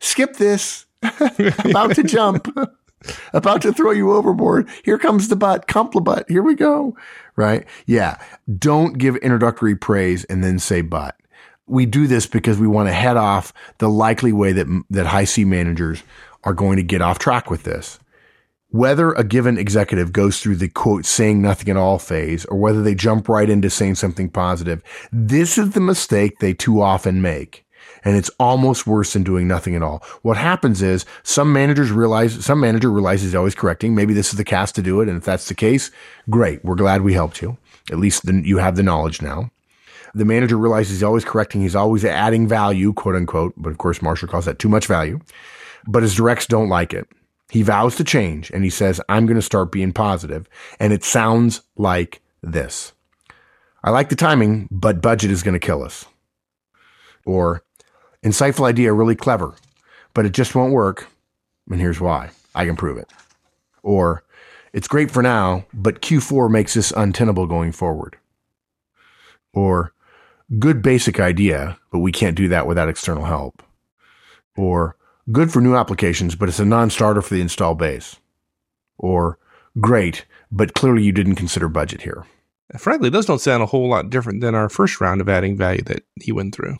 skip 0.00 0.36
this, 0.36 0.86
about 1.02 1.94
to 1.94 2.02
jump, 2.02 2.48
about 3.32 3.62
to 3.62 3.72
throw 3.72 3.92
you 3.92 4.12
overboard. 4.12 4.68
Here 4.84 4.98
comes 4.98 5.28
the 5.28 5.36
but, 5.36 5.68
compliment. 5.68 6.28
Here 6.28 6.42
we 6.42 6.56
go. 6.56 6.96
Right? 7.36 7.66
Yeah. 7.86 8.18
Don't 8.58 8.98
give 8.98 9.16
introductory 9.16 9.76
praise 9.76 10.24
and 10.24 10.42
then 10.42 10.58
say 10.58 10.80
but 10.80 11.16
we 11.66 11.86
do 11.86 12.06
this 12.06 12.26
because 12.26 12.58
we 12.58 12.66
want 12.66 12.88
to 12.88 12.92
head 12.92 13.16
off 13.16 13.52
the 13.78 13.88
likely 13.88 14.32
way 14.32 14.52
that, 14.52 14.66
that 14.90 15.06
high 15.06 15.24
C 15.24 15.44
managers 15.44 16.02
are 16.44 16.54
going 16.54 16.76
to 16.76 16.82
get 16.82 17.02
off 17.02 17.18
track 17.18 17.50
with 17.50 17.64
this. 17.64 17.98
Whether 18.68 19.12
a 19.12 19.24
given 19.24 19.58
executive 19.58 20.12
goes 20.12 20.40
through 20.40 20.56
the 20.56 20.68
quote, 20.68 21.06
saying 21.06 21.40
nothing 21.40 21.70
at 21.70 21.76
all 21.76 21.98
phase, 21.98 22.44
or 22.46 22.58
whether 22.58 22.82
they 22.82 22.94
jump 22.94 23.28
right 23.28 23.48
into 23.48 23.70
saying 23.70 23.94
something 23.94 24.28
positive, 24.28 24.82
this 25.12 25.56
is 25.56 25.70
the 25.70 25.80
mistake 25.80 26.38
they 26.38 26.52
too 26.52 26.82
often 26.82 27.22
make. 27.22 27.64
And 28.04 28.16
it's 28.16 28.30
almost 28.38 28.86
worse 28.86 29.12
than 29.12 29.24
doing 29.24 29.48
nothing 29.48 29.74
at 29.74 29.82
all. 29.82 30.02
What 30.22 30.36
happens 30.36 30.82
is 30.82 31.06
some 31.22 31.52
managers 31.52 31.90
realize, 31.90 32.44
some 32.44 32.60
manager 32.60 32.90
realizes 32.90 33.26
he's 33.26 33.34
always 33.34 33.54
correcting. 33.54 33.94
Maybe 33.94 34.14
this 34.14 34.30
is 34.30 34.36
the 34.36 34.44
cast 34.44 34.74
to 34.76 34.82
do 34.82 35.00
it. 35.00 35.08
And 35.08 35.16
if 35.16 35.24
that's 35.24 35.48
the 35.48 35.54
case, 35.54 35.90
great. 36.30 36.64
We're 36.64 36.74
glad 36.74 37.02
we 37.02 37.14
helped 37.14 37.42
you. 37.42 37.56
At 37.90 37.98
least 37.98 38.24
you 38.24 38.58
have 38.58 38.76
the 38.76 38.82
knowledge 38.82 39.22
now. 39.22 39.50
The 40.16 40.24
manager 40.24 40.56
realizes 40.56 40.92
he's 40.92 41.02
always 41.02 41.26
correcting. 41.26 41.60
He's 41.60 41.76
always 41.76 42.02
adding 42.02 42.48
value, 42.48 42.94
quote 42.94 43.14
unquote. 43.14 43.52
But 43.58 43.68
of 43.68 43.76
course, 43.76 44.00
Marshall 44.00 44.28
calls 44.28 44.46
that 44.46 44.58
too 44.58 44.70
much 44.70 44.86
value. 44.86 45.20
But 45.86 46.02
his 46.02 46.14
directs 46.14 46.46
don't 46.46 46.70
like 46.70 46.94
it. 46.94 47.06
He 47.50 47.62
vows 47.62 47.96
to 47.96 48.04
change 48.04 48.50
and 48.50 48.64
he 48.64 48.70
says, 48.70 48.98
I'm 49.10 49.26
going 49.26 49.36
to 49.36 49.42
start 49.42 49.70
being 49.70 49.92
positive. 49.92 50.48
And 50.80 50.94
it 50.94 51.04
sounds 51.04 51.60
like 51.76 52.22
this. 52.42 52.94
I 53.84 53.90
like 53.90 54.08
the 54.08 54.16
timing, 54.16 54.68
but 54.70 55.02
budget 55.02 55.30
is 55.30 55.42
going 55.42 55.52
to 55.52 55.64
kill 55.64 55.82
us. 55.82 56.06
Or 57.26 57.62
insightful 58.24 58.66
idea, 58.66 58.94
really 58.94 59.16
clever, 59.16 59.54
but 60.14 60.24
it 60.24 60.32
just 60.32 60.54
won't 60.54 60.72
work. 60.72 61.08
And 61.70 61.78
here's 61.78 62.00
why. 62.00 62.30
I 62.54 62.64
can 62.64 62.74
prove 62.74 62.96
it. 62.96 63.12
Or 63.82 64.24
it's 64.72 64.88
great 64.88 65.10
for 65.10 65.22
now, 65.22 65.66
but 65.74 66.00
Q4 66.00 66.50
makes 66.50 66.72
this 66.72 66.90
untenable 66.96 67.46
going 67.46 67.70
forward. 67.70 68.16
Or 69.52 69.92
good 70.58 70.82
basic 70.82 71.20
idea, 71.20 71.78
but 71.90 71.98
we 71.98 72.12
can't 72.12 72.36
do 72.36 72.48
that 72.48 72.66
without 72.66 72.88
external 72.88 73.24
help. 73.24 73.62
Or 74.56 74.96
good 75.32 75.52
for 75.52 75.60
new 75.60 75.76
applications, 75.76 76.34
but 76.34 76.48
it's 76.48 76.60
a 76.60 76.64
non-starter 76.64 77.22
for 77.22 77.34
the 77.34 77.40
install 77.40 77.74
base. 77.74 78.16
Or 78.98 79.38
great, 79.80 80.24
but 80.50 80.74
clearly 80.74 81.02
you 81.02 81.12
didn't 81.12 81.34
consider 81.36 81.68
budget 81.68 82.02
here. 82.02 82.24
Frankly, 82.78 83.10
those 83.10 83.26
don't 83.26 83.40
sound 83.40 83.62
a 83.62 83.66
whole 83.66 83.88
lot 83.88 84.10
different 84.10 84.40
than 84.40 84.54
our 84.54 84.68
first 84.68 85.00
round 85.00 85.20
of 85.20 85.28
adding 85.28 85.56
value 85.56 85.82
that 85.82 86.04
he 86.20 86.32
went 86.32 86.54
through. 86.54 86.76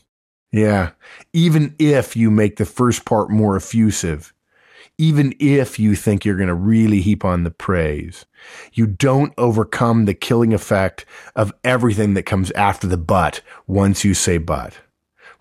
Yeah. 0.52 0.90
Even 1.32 1.74
if 1.78 2.16
you 2.16 2.30
make 2.30 2.56
the 2.56 2.64
first 2.64 3.04
part 3.04 3.30
more 3.30 3.56
effusive, 3.56 4.32
even 4.98 5.34
if 5.38 5.78
you 5.78 5.94
think 5.94 6.24
you're 6.24 6.36
going 6.36 6.48
to 6.48 6.54
really 6.54 7.00
heap 7.00 7.24
on 7.24 7.44
the 7.44 7.50
praise. 7.50 8.24
You 8.72 8.86
don't 8.86 9.34
overcome 9.36 10.04
the 10.04 10.14
killing 10.14 10.54
effect 10.54 11.04
of 11.34 11.52
everything 11.64 12.14
that 12.14 12.22
comes 12.22 12.50
after 12.52 12.86
the 12.86 12.96
but 12.96 13.42
once 13.66 14.04
you 14.04 14.14
say 14.14 14.38
but. 14.38 14.78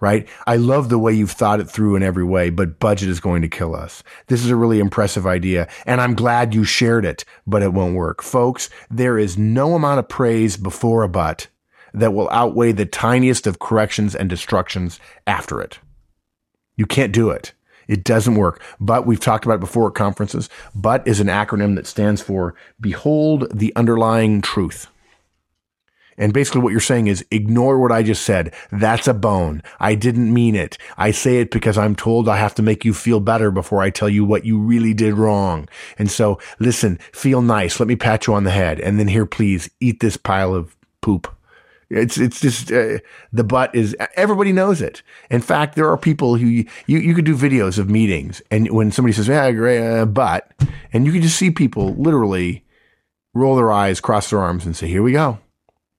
Right? 0.02 0.28
I 0.46 0.58
love 0.58 0.90
the 0.90 1.00
way 1.00 1.14
you've 1.14 1.32
thought 1.32 1.62
it 1.62 1.70
through 1.70 1.96
in 1.96 2.04
every 2.04 2.24
way, 2.24 2.50
but 2.50 2.80
budget 2.80 3.08
is 3.08 3.22
going 3.22 3.42
to 3.44 3.48
kill 3.48 3.74
us. 3.74 4.04
This 4.28 4.44
is 4.44 4.52
a 4.52 4.56
really 4.56 4.80
impressive 4.80 5.26
idea, 5.26 5.70
and 5.86 6.02
I'm 6.02 6.16
glad 6.16 6.54
you 6.54 6.66
shared 6.66 7.06
it, 7.06 7.24
but 7.48 7.64
it 7.64 7.72
won't 7.72 7.96
work. 7.96 8.22
Folks, 8.22 8.70
there 8.92 9.18
is 9.18 9.38
no 9.38 9.74
amount 9.74 10.00
of 10.00 10.10
praise 10.10 10.58
before 10.58 11.04
a 11.04 11.10
but 11.10 11.48
that 11.94 12.14
will 12.14 12.30
outweigh 12.30 12.74
the 12.74 12.86
tiniest 12.86 13.48
of 13.48 13.60
corrections 13.60 14.14
and 14.16 14.30
destructions 14.30 15.00
after 15.26 15.62
it. 15.62 15.80
You 16.76 16.86
can't 16.86 17.14
do 17.14 17.30
it. 17.30 17.54
It 17.88 18.04
doesn't 18.04 18.36
work. 18.36 18.62
But 18.80 19.06
we've 19.06 19.20
talked 19.20 19.46
about 19.46 19.56
it 19.56 19.62
before 19.62 19.88
at 19.89 19.96
conferences. 19.96 20.50
But 20.74 21.08
is 21.08 21.20
an 21.20 21.27
acronym 21.27 21.75
that 21.75 21.88
stands 21.88 22.22
for 22.22 22.56
Behold 22.80 23.48
the 23.54 23.74
Underlying 23.75 24.42
Truth. 24.42 24.88
And 26.18 26.34
basically 26.34 26.62
what 26.62 26.72
you're 26.72 26.80
saying 26.80 27.08
is 27.08 27.25
ignore 27.30 27.80
what 27.80 27.92
I 27.92 28.01
just 28.01 28.24
said. 28.24 28.54
That's 28.72 29.08
a 29.08 29.13
bone. 29.13 29.62
I 29.80 29.96
didn't 29.96 30.34
mean 30.34 30.56
it. 30.56 30.77
I 30.98 31.12
say 31.12 31.39
it 31.39 31.51
because 31.51 31.77
I'm 31.77 31.96
told 31.96 32.30
I 32.30 32.38
have 32.38 32.56
to 32.56 32.62
make 32.62 32.86
you 32.86 32.94
feel 32.94 33.20
better 33.20 33.51
before 33.51 33.82
I 33.82 33.89
tell 33.89 34.10
you 34.10 34.24
what 34.24 34.46
you 34.46 34.58
really 34.58 34.94
did 34.94 35.15
wrong. 35.15 35.68
And 35.98 36.10
so 36.10 36.39
listen, 36.60 37.00
feel 37.12 37.42
nice. 37.42 37.80
Let 37.80 37.88
me 37.88 37.96
pat 37.96 38.27
you 38.27 38.34
on 38.34 38.46
the 38.46 38.51
head. 38.51 38.80
And 38.80 38.98
then 38.98 39.10
here, 39.10 39.25
please 39.25 39.70
eat 39.82 40.00
this 40.00 40.15
pile 40.15 40.56
of 40.56 40.75
poop. 41.01 41.35
It's 41.89 42.18
it's 42.18 42.42
just 42.42 42.72
uh, 42.72 43.00
the 43.32 43.44
but 43.44 43.74
is 43.75 43.96
everybody 44.15 44.51
knows 44.51 44.82
it. 44.82 45.04
In 45.30 45.42
fact, 45.42 45.75
there 45.75 45.89
are 45.89 45.98
people 45.98 46.36
who 46.36 46.48
you 46.48 46.65
you 46.88 47.13
could 47.13 47.25
do 47.25 47.36
videos 47.36 47.77
of 47.77 47.89
meetings, 47.89 48.42
and 48.50 48.72
when 48.72 48.92
somebody 48.92 49.13
says 49.13 49.27
"yeah, 49.27 49.51
great 49.51 49.86
uh, 49.86 50.06
but," 50.06 50.51
and 50.94 51.06
you 51.06 51.12
can 51.12 51.22
just 51.22 51.38
see 51.38 51.51
people 51.51 51.94
literally 51.94 52.63
roll 53.34 53.56
their 53.56 53.72
eyes, 53.72 54.00
cross 54.00 54.30
their 54.30 54.39
arms, 54.39 54.65
and 54.65 54.75
say, 54.75 54.88
"Here 54.88 55.04
we 55.04 55.12
go." 55.12 55.39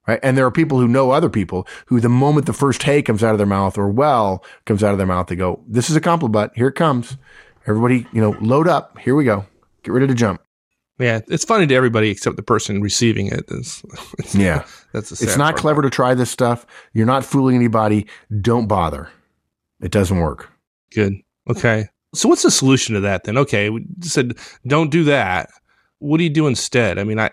Right? 0.07 0.19
And 0.23 0.37
there 0.37 0.45
are 0.45 0.51
people 0.51 0.79
who 0.79 0.87
know 0.87 1.11
other 1.11 1.29
people 1.29 1.67
who, 1.87 1.99
the 1.99 2.09
moment 2.09 2.47
the 2.47 2.53
first 2.53 2.83
"hey" 2.83 3.01
comes 3.01 3.23
out 3.23 3.31
of 3.31 3.37
their 3.37 3.47
mouth 3.47 3.77
or 3.77 3.89
"well" 3.89 4.43
comes 4.65 4.83
out 4.83 4.91
of 4.91 4.97
their 4.97 5.07
mouth, 5.07 5.27
they 5.27 5.35
go, 5.35 5.61
"This 5.67 5.89
is 5.89 5.95
a 5.95 6.01
compliment. 6.01 6.51
Here 6.55 6.67
it 6.67 6.75
comes." 6.75 7.17
Everybody, 7.65 8.07
you 8.13 8.21
know, 8.21 8.35
load 8.39 8.67
up. 8.67 8.97
Here 8.97 9.15
we 9.15 9.25
go. 9.25 9.45
Get 9.83 9.91
ready 9.91 10.07
to 10.07 10.13
jump. 10.13 10.41
Yeah, 10.99 11.19
it's 11.27 11.45
funny 11.45 11.67
to 11.67 11.75
everybody 11.75 12.09
except 12.09 12.37
the 12.37 12.43
person 12.43 12.81
receiving 12.81 13.27
it. 13.27 13.45
It's, 13.49 13.83
it's, 14.19 14.35
yeah, 14.35 14.65
that's 14.97 15.21
it's 15.21 15.37
not 15.37 15.55
clever 15.55 15.81
to 15.81 15.89
try 15.89 16.13
this 16.13 16.29
stuff. 16.29 16.65
You're 16.93 17.05
not 17.05 17.25
fooling 17.25 17.55
anybody. 17.55 18.07
Don't 18.41 18.67
bother. 18.67 19.09
It 19.81 19.91
doesn't 19.91 20.17
work. 20.17 20.51
Good. 20.93 21.13
Okay. 21.49 21.89
So 22.13 22.29
what's 22.29 22.43
the 22.43 22.51
solution 22.51 22.95
to 22.95 23.01
that 23.01 23.23
then? 23.25 23.37
Okay, 23.37 23.69
we 23.69 23.85
said 24.01 24.37
don't 24.65 24.89
do 24.89 25.03
that. 25.05 25.49
What 25.99 26.17
do 26.17 26.23
you 26.23 26.29
do 26.29 26.47
instead? 26.47 26.97
I 26.97 27.03
mean, 27.03 27.19
I 27.19 27.31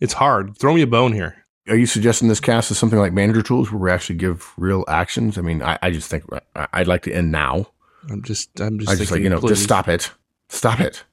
it's 0.00 0.12
hard. 0.12 0.56
Throw 0.58 0.74
me 0.74 0.82
a 0.82 0.86
bone 0.86 1.12
here. 1.12 1.36
Are 1.68 1.76
you 1.76 1.86
suggesting 1.86 2.28
this 2.28 2.40
cast 2.40 2.70
is 2.70 2.78
something 2.78 2.98
like 2.98 3.12
manager 3.12 3.42
tools 3.42 3.70
where 3.70 3.80
we 3.80 3.90
actually 3.90 4.16
give 4.16 4.52
real 4.56 4.84
actions? 4.88 5.38
I 5.38 5.42
mean, 5.42 5.62
I, 5.62 5.78
I 5.80 5.90
just 5.90 6.10
think 6.10 6.24
I'd 6.56 6.88
like 6.88 7.02
to 7.02 7.12
end 7.12 7.30
now. 7.30 7.66
I'm 8.10 8.22
just, 8.22 8.60
I'm 8.60 8.80
just, 8.80 8.90
I 8.90 8.96
just 8.96 9.12
like 9.12 9.22
you 9.22 9.28
know, 9.28 9.38
please. 9.38 9.50
just 9.50 9.62
stop 9.62 9.86
it, 9.86 10.10
stop 10.48 10.80
it. 10.80 11.04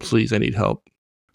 Please, 0.00 0.32
I 0.32 0.38
need 0.38 0.54
help. 0.54 0.82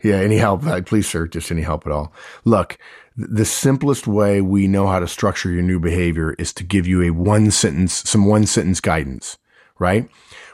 Yeah, 0.03 0.15
any 0.15 0.38
help? 0.38 0.63
Please, 0.86 1.07
sir, 1.07 1.27
just 1.27 1.50
any 1.50 1.62
help 1.62 1.86
at 1.86 1.93
all. 1.93 2.13
Look, 2.43 2.77
the 3.17 3.45
simplest 3.45 4.05
way 4.05 4.41
we 4.41 4.67
know 4.67 4.86
how 4.88 5.00
to 5.00 5.07
structure 5.07 5.50
your 5.50 5.63
new 5.63 5.79
behavior 5.79 6.33
is 6.38 6.53
to 6.53 6.63
give 6.63 6.86
you 6.86 7.01
a 7.01 7.09
one 7.09 7.50
sentence, 7.50 8.07
some 8.07 8.25
one 8.25 8.45
sentence 8.45 8.79
guidance, 8.79 9.39
right? 9.79 10.07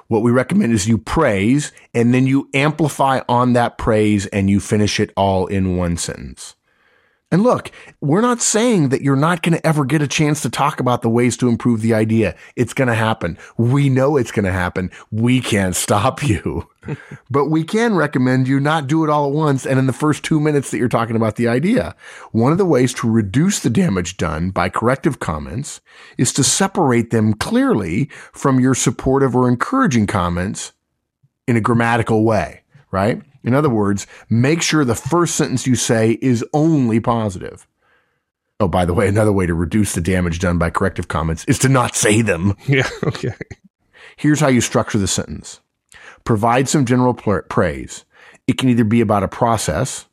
What 0.07 0.21
we 0.21 0.31
recommend 0.31 0.71
is 0.71 0.87
you 0.87 0.97
praise 0.97 1.73
and 1.93 2.13
then 2.13 2.25
you 2.25 2.49
amplify 2.53 3.21
on 3.27 3.53
that 3.53 3.77
praise 3.77 4.27
and 4.27 4.49
you 4.49 4.61
finish 4.61 4.99
it 4.99 5.11
all 5.17 5.47
in 5.47 5.75
one 5.75 5.97
sentence. 5.97 6.55
And 7.33 7.41
look, 7.41 7.71
we're 7.99 8.21
not 8.21 8.43
saying 8.43 8.89
that 8.89 9.01
you're 9.01 9.15
not 9.15 9.41
going 9.41 9.57
to 9.57 9.65
ever 9.65 9.85
get 9.85 10.03
a 10.03 10.07
chance 10.07 10.43
to 10.43 10.51
talk 10.51 10.79
about 10.79 11.01
the 11.01 11.09
ways 11.09 11.35
to 11.37 11.49
improve 11.49 11.81
the 11.81 11.95
idea. 11.95 12.35
It's 12.55 12.75
going 12.75 12.89
to 12.89 12.93
happen. 12.93 13.39
We 13.57 13.89
know 13.89 14.17
it's 14.17 14.31
going 14.31 14.45
to 14.45 14.51
happen. 14.51 14.91
We 15.09 15.41
can't 15.41 15.75
stop 15.75 16.21
you, 16.21 16.69
but 17.31 17.47
we 17.47 17.63
can 17.63 17.95
recommend 17.95 18.47
you 18.47 18.59
not 18.59 18.85
do 18.85 19.03
it 19.03 19.09
all 19.09 19.25
at 19.25 19.33
once 19.33 19.65
and 19.65 19.79
in 19.79 19.87
the 19.87 19.93
first 19.93 20.23
two 20.23 20.39
minutes 20.39 20.69
that 20.69 20.77
you're 20.77 20.87
talking 20.87 21.15
about 21.15 21.37
the 21.37 21.47
idea. 21.47 21.95
One 22.33 22.51
of 22.51 22.59
the 22.59 22.65
ways 22.65 22.93
to 22.95 23.09
reduce 23.09 23.61
the 23.61 23.71
damage 23.71 24.17
done 24.17 24.51
by 24.51 24.69
corrective 24.69 25.17
comments 25.17 25.81
is 26.19 26.33
to 26.33 26.43
separate 26.43 27.09
them 27.09 27.33
clearly 27.33 28.11
from 28.31 28.59
your 28.59 28.75
supportive 28.75 29.35
or 29.35 29.49
encouraging 29.49 30.05
comments 30.05 30.73
in 31.47 31.57
a 31.57 31.61
grammatical 31.61 32.23
way, 32.25 32.61
right? 32.91 33.23
In 33.43 33.53
other 33.53 33.69
words, 33.69 34.07
make 34.29 34.61
sure 34.61 34.85
the 34.85 34.95
first 34.95 35.35
sentence 35.35 35.67
you 35.67 35.75
say 35.75 36.17
is 36.21 36.45
only 36.53 36.99
positive. 36.99 37.67
Oh, 38.59 38.67
by 38.67 38.85
the 38.85 38.93
way, 38.93 39.07
another 39.07 39.33
way 39.33 39.45
to 39.45 39.53
reduce 39.53 39.93
the 39.93 40.01
damage 40.01 40.39
done 40.39 40.57
by 40.57 40.69
corrective 40.69 41.07
comments 41.09 41.43
is 41.45 41.59
to 41.59 41.69
not 41.69 41.95
say 41.95 42.21
them. 42.21 42.55
Yeah. 42.67 42.87
Okay. 43.03 43.33
Here's 44.15 44.39
how 44.39 44.47
you 44.47 44.61
structure 44.61 44.97
the 44.97 45.07
sentence. 45.07 45.59
Provide 46.23 46.69
some 46.69 46.85
general 46.85 47.13
praise. 47.13 48.05
It 48.47 48.57
can 48.57 48.69
either 48.69 48.83
be 48.83 49.01
about 49.01 49.23
a 49.23 49.27
process, 49.27 50.05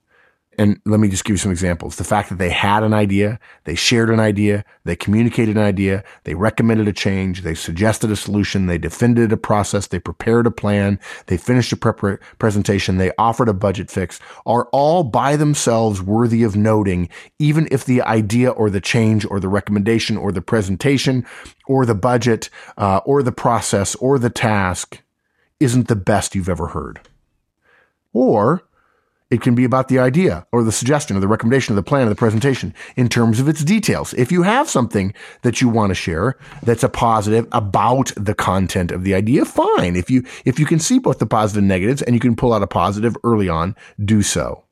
and 0.60 0.78
let 0.84 1.00
me 1.00 1.08
just 1.08 1.24
give 1.24 1.32
you 1.32 1.38
some 1.38 1.50
examples. 1.50 1.96
The 1.96 2.04
fact 2.04 2.28
that 2.28 2.36
they 2.36 2.50
had 2.50 2.82
an 2.82 2.92
idea, 2.92 3.40
they 3.64 3.74
shared 3.74 4.10
an 4.10 4.20
idea, 4.20 4.62
they 4.84 4.94
communicated 4.94 5.56
an 5.56 5.62
idea, 5.62 6.04
they 6.24 6.34
recommended 6.34 6.86
a 6.86 6.92
change, 6.92 7.40
they 7.40 7.54
suggested 7.54 8.10
a 8.10 8.16
solution, 8.16 8.66
they 8.66 8.76
defended 8.76 9.32
a 9.32 9.38
process, 9.38 9.86
they 9.86 9.98
prepared 9.98 10.46
a 10.46 10.50
plan, 10.50 11.00
they 11.28 11.38
finished 11.38 11.72
a 11.72 11.76
prep- 11.76 12.20
presentation, 12.38 12.98
they 12.98 13.10
offered 13.16 13.48
a 13.48 13.54
budget 13.54 13.90
fix 13.90 14.20
are 14.44 14.68
all 14.70 15.02
by 15.02 15.34
themselves 15.34 16.02
worthy 16.02 16.42
of 16.42 16.56
noting, 16.56 17.08
even 17.38 17.66
if 17.70 17.86
the 17.86 18.02
idea 18.02 18.50
or 18.50 18.68
the 18.68 18.82
change 18.82 19.24
or 19.24 19.40
the 19.40 19.48
recommendation 19.48 20.18
or 20.18 20.30
the 20.30 20.42
presentation 20.42 21.24
or 21.68 21.86
the 21.86 21.94
budget 21.94 22.50
uh, 22.76 23.00
or 23.06 23.22
the 23.22 23.32
process 23.32 23.94
or 23.94 24.18
the 24.18 24.28
task 24.28 25.00
isn't 25.58 25.88
the 25.88 25.96
best 25.96 26.34
you've 26.34 26.50
ever 26.50 26.66
heard. 26.66 27.00
Or 28.12 28.62
it 29.30 29.40
can 29.40 29.54
be 29.54 29.64
about 29.64 29.88
the 29.88 29.98
idea 29.98 30.46
or 30.52 30.62
the 30.64 30.72
suggestion 30.72 31.16
or 31.16 31.20
the 31.20 31.28
recommendation 31.28 31.72
or 31.72 31.76
the 31.76 31.82
plan 31.82 32.06
or 32.06 32.10
the 32.10 32.16
presentation 32.16 32.74
in 32.96 33.08
terms 33.08 33.38
of 33.38 33.48
its 33.48 33.64
details. 33.64 34.12
If 34.14 34.32
you 34.32 34.42
have 34.42 34.68
something 34.68 35.14
that 35.42 35.60
you 35.60 35.68
want 35.68 35.90
to 35.90 35.94
share 35.94 36.36
that's 36.62 36.82
a 36.82 36.88
positive 36.88 37.46
about 37.52 38.12
the 38.16 38.34
content 38.34 38.90
of 38.90 39.04
the 39.04 39.14
idea, 39.14 39.44
fine. 39.44 39.96
If 39.96 40.10
you, 40.10 40.24
if 40.44 40.58
you 40.58 40.66
can 40.66 40.80
see 40.80 40.98
both 40.98 41.18
the 41.18 41.26
positive 41.26 41.60
and 41.60 41.68
negatives 41.68 42.02
and 42.02 42.14
you 42.14 42.20
can 42.20 42.36
pull 42.36 42.52
out 42.52 42.62
a 42.62 42.66
positive 42.66 43.16
early 43.22 43.48
on, 43.48 43.76
do 44.04 44.22
so. 44.22 44.64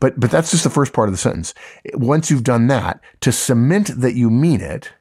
But, 0.00 0.18
but 0.18 0.30
that's 0.30 0.50
just 0.50 0.64
the 0.64 0.70
first 0.70 0.92
part 0.92 1.08
of 1.08 1.12
the 1.12 1.18
sentence. 1.18 1.52
Once 1.94 2.30
you've 2.30 2.44
done 2.44 2.68
that, 2.68 3.00
to 3.20 3.32
cement 3.32 4.00
that 4.00 4.14
you 4.14 4.30
mean 4.30 4.60
it, 4.60 4.92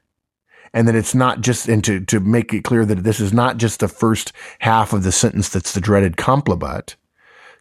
and 0.74 0.88
that 0.88 0.96
it's 0.96 1.16
not 1.16 1.42
just, 1.42 1.70
and 1.70 1.84
to, 1.86 2.02
to 2.02 2.20
make 2.20 2.54
it 2.54 2.64
clear 2.64 2.86
that 2.86 3.04
this 3.04 3.20
is 3.20 3.32
not 3.32 3.58
just 3.58 3.80
the 3.80 3.88
first 3.88 4.34
half 4.60 4.92
of 4.92 5.04
the 5.04 5.12
sentence 5.12 5.48
that's 5.50 5.72
the 5.72 5.80
dreaded 5.80 6.18
compliment, 6.18 6.98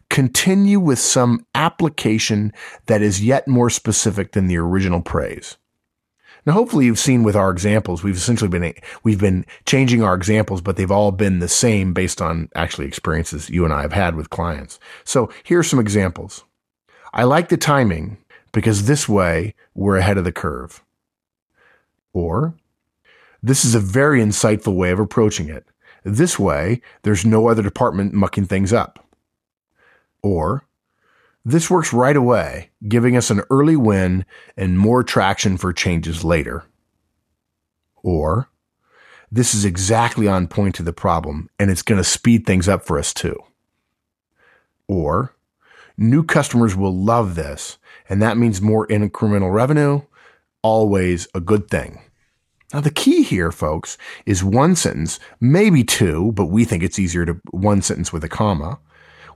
continue 0.09 0.79
with 0.79 0.99
some 0.99 1.45
application 1.53 2.53
that 2.85 3.01
is 3.01 3.23
yet 3.23 3.47
more 3.47 3.69
specific 3.69 4.31
than 4.31 4.47
the 4.47 4.57
original 4.57 5.01
praise. 5.01 5.57
Now, 6.45 6.53
hopefully 6.53 6.85
you've 6.85 6.97
seen 6.97 7.23
with 7.23 7.35
our 7.35 7.51
examples, 7.51 8.03
we've 8.03 8.15
essentially 8.15 8.49
been, 8.49 8.73
we've 9.03 9.19
been 9.19 9.45
changing 9.65 10.01
our 10.01 10.15
examples, 10.15 10.61
but 10.61 10.77
they've 10.77 10.89
all 10.89 11.11
been 11.11 11.39
the 11.39 11.49
same 11.49 11.93
based 11.93 12.21
on 12.21 12.47
actually 12.55 12.87
experiences 12.87 13.49
you 13.49 13.65
and 13.65 13.73
I 13.73 13.81
have 13.81 13.91
had 13.91 14.15
with 14.15 14.29
clients. 14.29 14.79
So 15.03 15.29
here 15.43 15.59
are 15.59 15.63
some 15.63 15.79
examples. 15.79 16.45
I 17.13 17.25
like 17.25 17.49
the 17.49 17.57
timing 17.57 18.17
because 18.53 18.87
this 18.87 19.09
way 19.09 19.55
we're 19.75 19.97
ahead 19.97 20.17
of 20.17 20.23
the 20.23 20.31
curve. 20.31 20.81
Or 22.13 22.55
this 23.43 23.65
is 23.65 23.75
a 23.75 23.79
very 23.79 24.21
insightful 24.21 24.75
way 24.75 24.91
of 24.91 24.99
approaching 24.99 25.49
it. 25.49 25.65
This 26.03 26.39
way, 26.39 26.81
there's 27.03 27.25
no 27.25 27.49
other 27.49 27.61
department 27.61 28.13
mucking 28.13 28.45
things 28.45 28.71
up. 28.71 29.05
Or, 30.23 30.65
this 31.45 31.69
works 31.69 31.93
right 31.93 32.15
away, 32.15 32.71
giving 32.87 33.15
us 33.15 33.29
an 33.29 33.41
early 33.49 33.75
win 33.75 34.25
and 34.57 34.77
more 34.77 35.03
traction 35.03 35.57
for 35.57 35.71
changes 35.71 36.23
later. 36.23 36.65
Or, 38.03 38.49
this 39.31 39.53
is 39.53 39.65
exactly 39.65 40.27
on 40.27 40.47
point 40.47 40.75
to 40.75 40.83
the 40.83 40.93
problem 40.93 41.49
and 41.59 41.69
it's 41.69 41.81
going 41.81 41.97
to 41.97 42.03
speed 42.03 42.45
things 42.45 42.67
up 42.67 42.85
for 42.85 42.97
us 42.99 43.13
too. 43.13 43.37
Or, 44.87 45.35
new 45.97 46.23
customers 46.23 46.75
will 46.75 46.95
love 46.95 47.35
this 47.35 47.77
and 48.09 48.21
that 48.21 48.37
means 48.37 48.61
more 48.61 48.87
incremental 48.87 49.53
revenue, 49.53 50.01
always 50.61 51.27
a 51.33 51.39
good 51.39 51.69
thing. 51.69 52.01
Now, 52.73 52.81
the 52.81 52.91
key 52.91 53.23
here, 53.23 53.51
folks, 53.51 53.97
is 54.25 54.43
one 54.43 54.75
sentence, 54.75 55.19
maybe 55.39 55.85
two, 55.85 56.33
but 56.33 56.47
we 56.47 56.65
think 56.65 56.83
it's 56.83 56.99
easier 56.99 57.25
to 57.25 57.39
one 57.51 57.81
sentence 57.81 58.11
with 58.11 58.25
a 58.25 58.29
comma, 58.29 58.79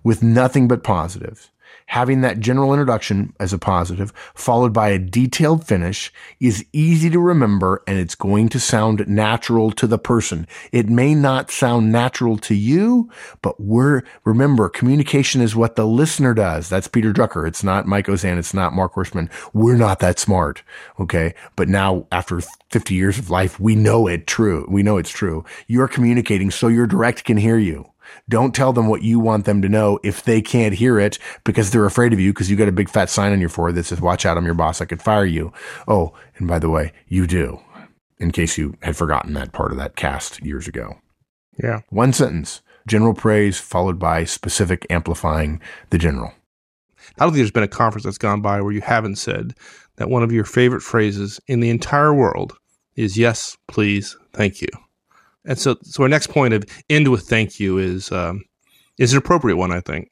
with 0.03 0.23
nothing 0.23 0.67
but 0.67 0.83
positives. 0.83 1.51
Having 1.91 2.21
that 2.21 2.39
general 2.39 2.73
introduction 2.73 3.33
as 3.37 3.51
a 3.51 3.57
positive, 3.57 4.13
followed 4.33 4.71
by 4.71 4.89
a 4.89 4.97
detailed 4.97 5.67
finish, 5.67 6.09
is 6.39 6.65
easy 6.71 7.09
to 7.09 7.19
remember 7.19 7.83
and 7.85 7.99
it's 7.99 8.15
going 8.15 8.47
to 8.47 8.61
sound 8.61 9.05
natural 9.09 9.71
to 9.71 9.87
the 9.87 9.97
person. 9.97 10.47
It 10.71 10.87
may 10.87 11.13
not 11.13 11.51
sound 11.51 11.91
natural 11.91 12.37
to 12.37 12.55
you, 12.55 13.09
but 13.41 13.59
we're, 13.59 14.03
remember, 14.23 14.69
communication 14.69 15.41
is 15.41 15.53
what 15.53 15.75
the 15.75 15.85
listener 15.85 16.33
does. 16.33 16.69
That's 16.69 16.87
Peter 16.87 17.11
Drucker. 17.11 17.45
It's 17.45 17.63
not 17.63 17.87
Mike 17.87 18.07
Auzenne. 18.07 18.37
It's 18.37 18.53
not 18.53 18.73
Mark 18.73 18.93
Horstman. 18.93 19.29
We're 19.51 19.75
not 19.75 19.99
that 19.99 20.17
smart. 20.17 20.63
Okay. 20.97 21.33
But 21.57 21.67
now 21.67 22.07
after 22.09 22.39
50 22.69 22.95
years 22.95 23.19
of 23.19 23.29
life, 23.29 23.59
we 23.59 23.75
know 23.75 24.07
it 24.07 24.27
true. 24.27 24.65
We 24.69 24.81
know 24.81 24.97
it's 24.97 25.09
true. 25.09 25.43
You're 25.67 25.89
communicating 25.89 26.51
so 26.51 26.69
your 26.69 26.87
direct 26.87 27.25
can 27.25 27.35
hear 27.35 27.57
you. 27.57 27.90
Don't 28.29 28.55
tell 28.55 28.73
them 28.73 28.87
what 28.87 29.03
you 29.03 29.19
want 29.19 29.45
them 29.45 29.61
to 29.61 29.69
know 29.69 29.99
if 30.03 30.23
they 30.23 30.41
can't 30.41 30.75
hear 30.75 30.99
it 30.99 31.17
because 31.43 31.71
they're 31.71 31.85
afraid 31.85 32.13
of 32.13 32.19
you 32.19 32.31
because 32.31 32.49
you 32.49 32.55
got 32.55 32.67
a 32.67 32.73
big 32.73 32.89
fat 32.89 33.09
sign 33.09 33.31
on 33.31 33.39
your 33.39 33.49
forehead 33.49 33.75
that 33.75 33.85
says, 33.85 34.01
watch 34.01 34.25
out, 34.25 34.37
I'm 34.37 34.45
your 34.45 34.53
boss. 34.53 34.81
I 34.81 34.85
could 34.85 35.01
fire 35.01 35.25
you. 35.25 35.51
Oh, 35.87 36.13
and 36.37 36.47
by 36.47 36.59
the 36.59 36.69
way, 36.69 36.93
you 37.07 37.27
do 37.27 37.59
in 38.19 38.31
case 38.31 38.57
you 38.57 38.75
had 38.83 38.95
forgotten 38.95 39.33
that 39.33 39.51
part 39.51 39.71
of 39.71 39.77
that 39.77 39.95
cast 39.95 40.41
years 40.43 40.67
ago. 40.67 40.99
Yeah. 41.61 41.81
One 41.89 42.13
sentence, 42.13 42.61
general 42.87 43.13
praise 43.13 43.59
followed 43.59 43.99
by 43.99 44.23
specific 44.23 44.85
amplifying 44.89 45.59
the 45.89 45.97
general. 45.97 46.33
I 47.17 47.23
don't 47.23 47.29
think 47.29 47.39
there's 47.39 47.51
been 47.51 47.63
a 47.63 47.67
conference 47.67 48.05
that's 48.05 48.17
gone 48.17 48.41
by 48.41 48.61
where 48.61 48.71
you 48.71 48.81
haven't 48.81 49.17
said 49.17 49.55
that 49.97 50.09
one 50.09 50.23
of 50.23 50.31
your 50.31 50.45
favorite 50.45 50.81
phrases 50.81 51.39
in 51.47 51.59
the 51.59 51.69
entire 51.69 52.13
world 52.13 52.53
is 52.95 53.17
yes, 53.17 53.57
please, 53.67 54.15
thank 54.33 54.61
you. 54.61 54.67
And 55.45 55.57
so, 55.57 55.77
so 55.83 56.03
our 56.03 56.09
next 56.09 56.27
point 56.27 56.53
of 56.53 56.63
end 56.89 57.09
with 57.09 57.23
thank 57.23 57.59
you 57.59 57.77
is 57.77 58.11
um, 58.11 58.43
is 58.97 59.13
an 59.13 59.17
appropriate 59.17 59.57
one, 59.57 59.71
I 59.71 59.81
think. 59.81 60.11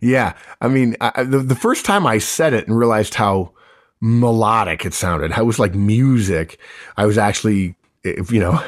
Yeah, 0.00 0.34
I 0.60 0.68
mean, 0.68 0.96
I, 1.00 1.22
the 1.22 1.38
the 1.38 1.54
first 1.54 1.84
time 1.86 2.06
I 2.06 2.18
said 2.18 2.52
it 2.52 2.66
and 2.66 2.76
realized 2.76 3.14
how 3.14 3.52
melodic 4.00 4.84
it 4.84 4.94
sounded, 4.94 5.30
how 5.30 5.42
it 5.42 5.46
was 5.46 5.58
like 5.58 5.74
music. 5.74 6.60
I 6.96 7.06
was 7.06 7.16
actually, 7.16 7.74
if 8.04 8.30
you 8.30 8.40
know, 8.40 8.62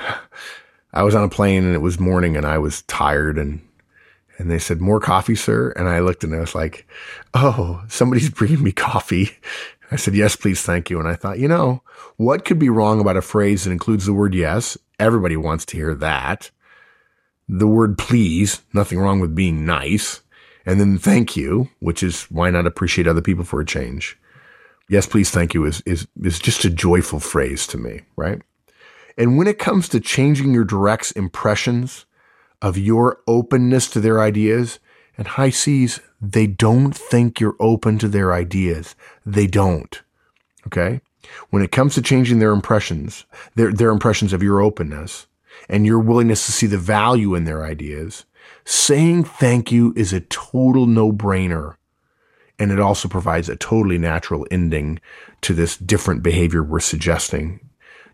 I 0.92 1.02
was 1.02 1.14
on 1.14 1.24
a 1.24 1.28
plane 1.28 1.64
and 1.64 1.74
it 1.74 1.82
was 1.82 2.00
morning 2.00 2.36
and 2.36 2.46
I 2.46 2.58
was 2.58 2.82
tired 2.82 3.38
and 3.38 3.60
and 4.38 4.50
they 4.50 4.58
said 4.58 4.80
more 4.80 5.00
coffee, 5.00 5.34
sir. 5.34 5.72
And 5.72 5.88
I 5.88 5.98
looked 5.98 6.24
and 6.24 6.34
I 6.34 6.38
was 6.38 6.54
like, 6.54 6.86
oh, 7.34 7.82
somebody's 7.88 8.30
bringing 8.34 8.62
me 8.62 8.72
coffee. 8.72 9.30
I 9.90 9.96
said, 9.96 10.14
yes, 10.14 10.36
please, 10.36 10.62
thank 10.62 10.90
you. 10.90 10.98
And 11.00 11.08
I 11.08 11.14
thought, 11.14 11.38
you 11.38 11.48
know, 11.48 11.82
what 12.16 12.44
could 12.44 12.58
be 12.58 12.68
wrong 12.68 13.00
about 13.00 13.16
a 13.16 13.22
phrase 13.22 13.64
that 13.64 13.72
includes 13.72 14.06
the 14.06 14.12
word 14.12 14.34
yes 14.34 14.76
Everybody 14.98 15.36
wants 15.36 15.64
to 15.66 15.76
hear 15.76 15.94
that. 15.96 16.50
The 17.48 17.66
word 17.66 17.96
please, 17.98 18.62
nothing 18.72 18.98
wrong 18.98 19.20
with 19.20 19.34
being 19.34 19.64
nice. 19.64 20.22
And 20.66 20.78
then 20.80 20.98
thank 20.98 21.36
you, 21.36 21.70
which 21.78 22.02
is 22.02 22.24
why 22.24 22.50
not 22.50 22.66
appreciate 22.66 23.06
other 23.06 23.22
people 23.22 23.44
for 23.44 23.60
a 23.60 23.66
change. 23.66 24.18
Yes, 24.90 25.06
please, 25.06 25.30
thank 25.30 25.54
you 25.54 25.64
is, 25.64 25.82
is, 25.82 26.06
is 26.22 26.38
just 26.38 26.64
a 26.64 26.70
joyful 26.70 27.20
phrase 27.20 27.66
to 27.68 27.78
me, 27.78 28.02
right? 28.16 28.42
And 29.16 29.36
when 29.36 29.46
it 29.46 29.58
comes 29.58 29.88
to 29.90 30.00
changing 30.00 30.52
your 30.52 30.64
direct's 30.64 31.10
impressions 31.12 32.06
of 32.60 32.76
your 32.76 33.20
openness 33.26 33.88
to 33.90 34.00
their 34.00 34.20
ideas, 34.20 34.78
and 35.16 35.26
high 35.26 35.50
C's, 35.50 36.00
they 36.20 36.46
don't 36.46 36.94
think 36.94 37.40
you're 37.40 37.56
open 37.58 37.98
to 37.98 38.08
their 38.08 38.32
ideas. 38.32 38.94
They 39.26 39.46
don't. 39.46 40.00
Okay. 40.66 41.00
When 41.50 41.62
it 41.62 41.72
comes 41.72 41.94
to 41.94 42.02
changing 42.02 42.38
their 42.38 42.52
impressions, 42.52 43.24
their, 43.54 43.72
their 43.72 43.90
impressions 43.90 44.32
of 44.32 44.42
your 44.42 44.60
openness 44.60 45.26
and 45.68 45.86
your 45.86 45.98
willingness 45.98 46.46
to 46.46 46.52
see 46.52 46.66
the 46.66 46.78
value 46.78 47.34
in 47.34 47.44
their 47.44 47.64
ideas, 47.64 48.24
saying 48.64 49.24
thank 49.24 49.72
you 49.72 49.92
is 49.96 50.12
a 50.12 50.20
total 50.20 50.86
no 50.86 51.12
brainer. 51.12 51.76
And 52.58 52.72
it 52.72 52.80
also 52.80 53.08
provides 53.08 53.48
a 53.48 53.56
totally 53.56 53.98
natural 53.98 54.46
ending 54.50 55.00
to 55.42 55.54
this 55.54 55.76
different 55.76 56.22
behavior 56.22 56.62
we're 56.62 56.80
suggesting 56.80 57.60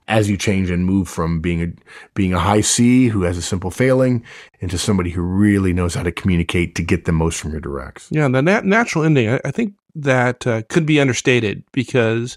as 0.07 0.29
you 0.29 0.37
change 0.37 0.71
and 0.71 0.85
move 0.85 1.09
from 1.09 1.41
being 1.41 1.63
a 1.63 1.73
being 2.15 2.35
a 2.35 2.39
high 2.39 2.61
C 2.61 3.09
who 3.09 3.23
has 3.23 3.39
a 3.39 3.43
simple 3.43 3.71
failing 3.71 4.23
into 4.61 4.79
somebody 4.79 5.11
who 5.11 5.23
really 5.23 5.73
knows 5.73 5.95
how 5.95 6.03
to 6.03 6.13
communicate 6.13 6.75
to 6.75 6.83
get 6.83 7.05
the 7.05 7.13
most 7.13 7.41
from 7.41 7.53
your 7.53 7.61
directs. 7.61 8.09
Yeah, 8.11 8.29
the 8.29 8.43
nat- 8.43 8.65
natural 8.65 9.05
ending, 9.05 9.31
I, 9.31 9.41
I 9.45 9.51
think 9.51 9.75
that 9.95 10.47
uh, 10.47 10.63
could 10.69 10.87
be 10.87 11.01
understated 11.01 11.63
because 11.73 12.37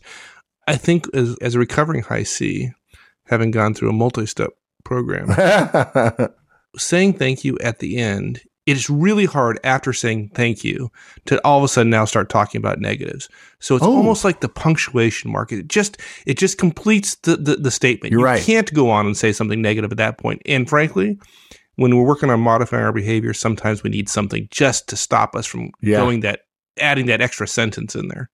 I 0.67 0.75
think 0.75 1.05
as, 1.13 1.35
as 1.41 1.55
a 1.55 1.59
recovering 1.59 2.03
high 2.03 2.23
C, 2.23 2.71
having 3.25 3.51
gone 3.51 3.73
through 3.73 3.89
a 3.89 3.93
multi-step 3.93 4.49
program, 4.83 5.29
saying 6.77 7.13
thank 7.13 7.43
you 7.43 7.57
at 7.59 7.79
the 7.79 7.97
end 7.97 8.41
it 8.65 8.75
is 8.75 8.89
really 8.89 9.23
hard 9.23 9.57
after 9.63 9.93
saying 9.93 10.29
thank 10.35 10.61
you 10.65 10.91
to 11.25 11.39
all 11.47 11.57
of 11.57 11.63
a 11.63 11.69
sudden 11.69 11.89
now 11.89 12.03
start 12.03 12.27
talking 12.27 12.59
about 12.59 12.81
negatives. 12.81 13.29
So 13.61 13.77
it's 13.77 13.85
Oh. 13.85 13.95
almost 13.95 14.25
like 14.25 14.41
the 14.41 14.49
punctuation 14.49 15.31
mark. 15.31 15.53
It 15.53 15.69
just 15.69 15.97
it 16.25 16.37
just 16.37 16.57
completes 16.57 17.15
the 17.15 17.37
the, 17.37 17.55
the 17.55 17.71
statement. 17.71 18.11
You're 18.11 18.19
you 18.19 18.25
right. 18.25 18.43
can't 18.43 18.71
go 18.73 18.89
on 18.89 19.05
and 19.05 19.15
say 19.15 19.31
something 19.31 19.61
negative 19.61 19.93
at 19.93 19.97
that 19.99 20.17
point. 20.17 20.41
And 20.45 20.67
frankly, 20.67 21.17
when 21.77 21.95
we're 21.95 22.03
working 22.03 22.29
on 22.29 22.41
modifying 22.41 22.83
our 22.83 22.91
behavior, 22.91 23.33
sometimes 23.33 23.83
we 23.83 23.89
need 23.89 24.09
something 24.09 24.49
just 24.51 24.89
to 24.89 24.97
stop 24.97 25.33
us 25.33 25.45
from 25.45 25.71
Yeah. 25.81 25.99
going 25.99 26.19
that 26.21 26.41
adding 26.77 27.05
that 27.05 27.21
extra 27.21 27.47
sentence 27.47 27.95
in 27.95 28.09
there. 28.09 28.29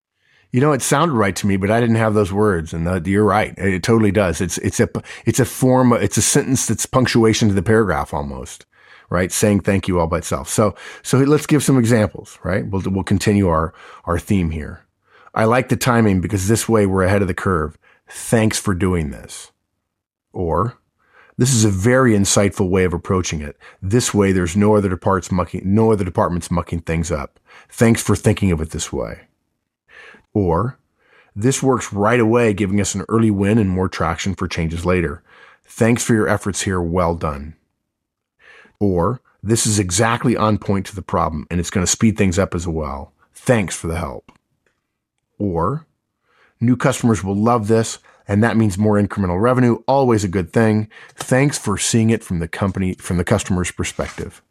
You 0.53 0.61
know, 0.61 0.71
it 0.71 0.83
sounded 0.83 1.15
right 1.15 1.35
to 1.37 1.47
me, 1.47 1.57
but 1.57 1.71
I 1.71 1.81
didn't 1.81 1.95
have 1.95 2.13
those 2.13 2.31
words, 2.31 2.73
and 2.73 2.87
uh, 2.87 3.01
you're 3.03 3.25
right. 3.25 3.55
It 3.57 3.81
totally 3.81 4.11
does. 4.11 4.39
It's 4.39 4.59
it's 4.59 4.79
a 4.79 4.87
it's 5.25 5.39
a 5.39 5.45
form. 5.45 5.91
It's 5.93 6.15
a 6.15 6.21
sentence 6.21 6.67
that's 6.67 6.85
punctuation 6.85 7.47
to 7.47 7.55
the 7.55 7.63
paragraph 7.63 8.13
almost, 8.13 8.67
right? 9.09 9.31
Saying 9.31 9.61
thank 9.61 9.87
you 9.87 9.99
all 9.99 10.05
by 10.05 10.19
itself. 10.19 10.47
So 10.47 10.75
so 11.01 11.17
let's 11.17 11.47
give 11.47 11.63
some 11.63 11.79
examples, 11.79 12.37
right? 12.43 12.67
We'll 12.67 12.83
we'll 12.85 13.03
continue 13.03 13.47
our 13.47 13.73
our 14.05 14.19
theme 14.19 14.51
here. 14.51 14.85
I 15.33 15.45
like 15.45 15.69
the 15.69 15.75
timing 15.75 16.21
because 16.21 16.47
this 16.47 16.69
way 16.69 16.85
we're 16.85 17.01
ahead 17.01 17.23
of 17.23 17.27
the 17.27 17.33
curve. 17.33 17.75
Thanks 18.07 18.59
for 18.59 18.75
doing 18.75 19.09
this. 19.09 19.51
Or 20.33 20.77
this 21.35 21.51
is 21.51 21.65
a 21.65 21.69
very 21.69 22.13
insightful 22.13 22.69
way 22.69 22.83
of 22.83 22.93
approaching 22.93 23.41
it. 23.41 23.57
This 23.81 24.13
way, 24.13 24.31
there's 24.31 24.55
no 24.55 24.75
other 24.75 24.89
departments 24.89 25.31
mucking, 25.31 25.61
no 25.65 25.91
other 25.91 26.05
departments 26.05 26.51
mucking 26.51 26.81
things 26.81 27.11
up. 27.11 27.39
Thanks 27.69 28.03
for 28.03 28.15
thinking 28.15 28.51
of 28.51 28.61
it 28.61 28.69
this 28.69 28.93
way. 28.93 29.21
Or, 30.33 30.77
this 31.35 31.63
works 31.63 31.91
right 31.91 32.19
away, 32.19 32.53
giving 32.53 32.79
us 32.79 32.95
an 32.95 33.05
early 33.09 33.31
win 33.31 33.57
and 33.57 33.69
more 33.69 33.89
traction 33.89 34.35
for 34.35 34.47
changes 34.47 34.85
later. 34.85 35.23
Thanks 35.65 36.03
for 36.03 36.13
your 36.13 36.27
efforts 36.27 36.61
here. 36.61 36.81
Well 36.81 37.15
done. 37.15 37.55
Or, 38.79 39.21
this 39.41 39.65
is 39.65 39.79
exactly 39.79 40.37
on 40.37 40.57
point 40.57 40.85
to 40.87 40.95
the 40.95 41.01
problem 41.01 41.47
and 41.49 41.59
it's 41.59 41.69
going 41.69 41.85
to 41.85 41.91
speed 41.91 42.17
things 42.17 42.39
up 42.39 42.55
as 42.55 42.67
well. 42.67 43.13
Thanks 43.33 43.75
for 43.75 43.87
the 43.87 43.97
help. 43.97 44.31
Or, 45.37 45.85
new 46.61 46.77
customers 46.77 47.23
will 47.23 47.35
love 47.35 47.67
this 47.67 47.99
and 48.27 48.43
that 48.43 48.55
means 48.55 48.77
more 48.77 49.01
incremental 49.01 49.41
revenue. 49.41 49.83
Always 49.87 50.23
a 50.23 50.29
good 50.29 50.53
thing. 50.53 50.89
Thanks 51.15 51.57
for 51.57 51.77
seeing 51.77 52.09
it 52.09 52.23
from 52.23 52.39
the 52.39 52.47
company, 52.47 52.93
from 52.93 53.17
the 53.17 53.25
customer's 53.25 53.71
perspective. 53.71 54.41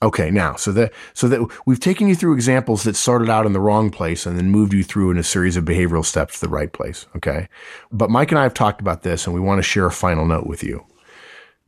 Okay, 0.00 0.30
now, 0.30 0.54
so 0.54 0.70
that, 0.72 0.92
so 1.12 1.26
that 1.26 1.44
we've 1.66 1.80
taken 1.80 2.06
you 2.06 2.14
through 2.14 2.34
examples 2.34 2.84
that 2.84 2.94
started 2.94 3.28
out 3.28 3.46
in 3.46 3.52
the 3.52 3.60
wrong 3.60 3.90
place 3.90 4.26
and 4.26 4.38
then 4.38 4.48
moved 4.48 4.72
you 4.72 4.84
through 4.84 5.10
in 5.10 5.18
a 5.18 5.24
series 5.24 5.56
of 5.56 5.64
behavioral 5.64 6.04
steps 6.04 6.34
to 6.34 6.46
the 6.46 6.52
right 6.52 6.72
place. 6.72 7.06
Okay. 7.16 7.48
But 7.90 8.08
Mike 8.08 8.30
and 8.30 8.38
I 8.38 8.44
have 8.44 8.54
talked 8.54 8.80
about 8.80 9.02
this 9.02 9.26
and 9.26 9.34
we 9.34 9.40
want 9.40 9.58
to 9.58 9.62
share 9.64 9.86
a 9.86 9.90
final 9.90 10.24
note 10.24 10.46
with 10.46 10.62
you. 10.62 10.86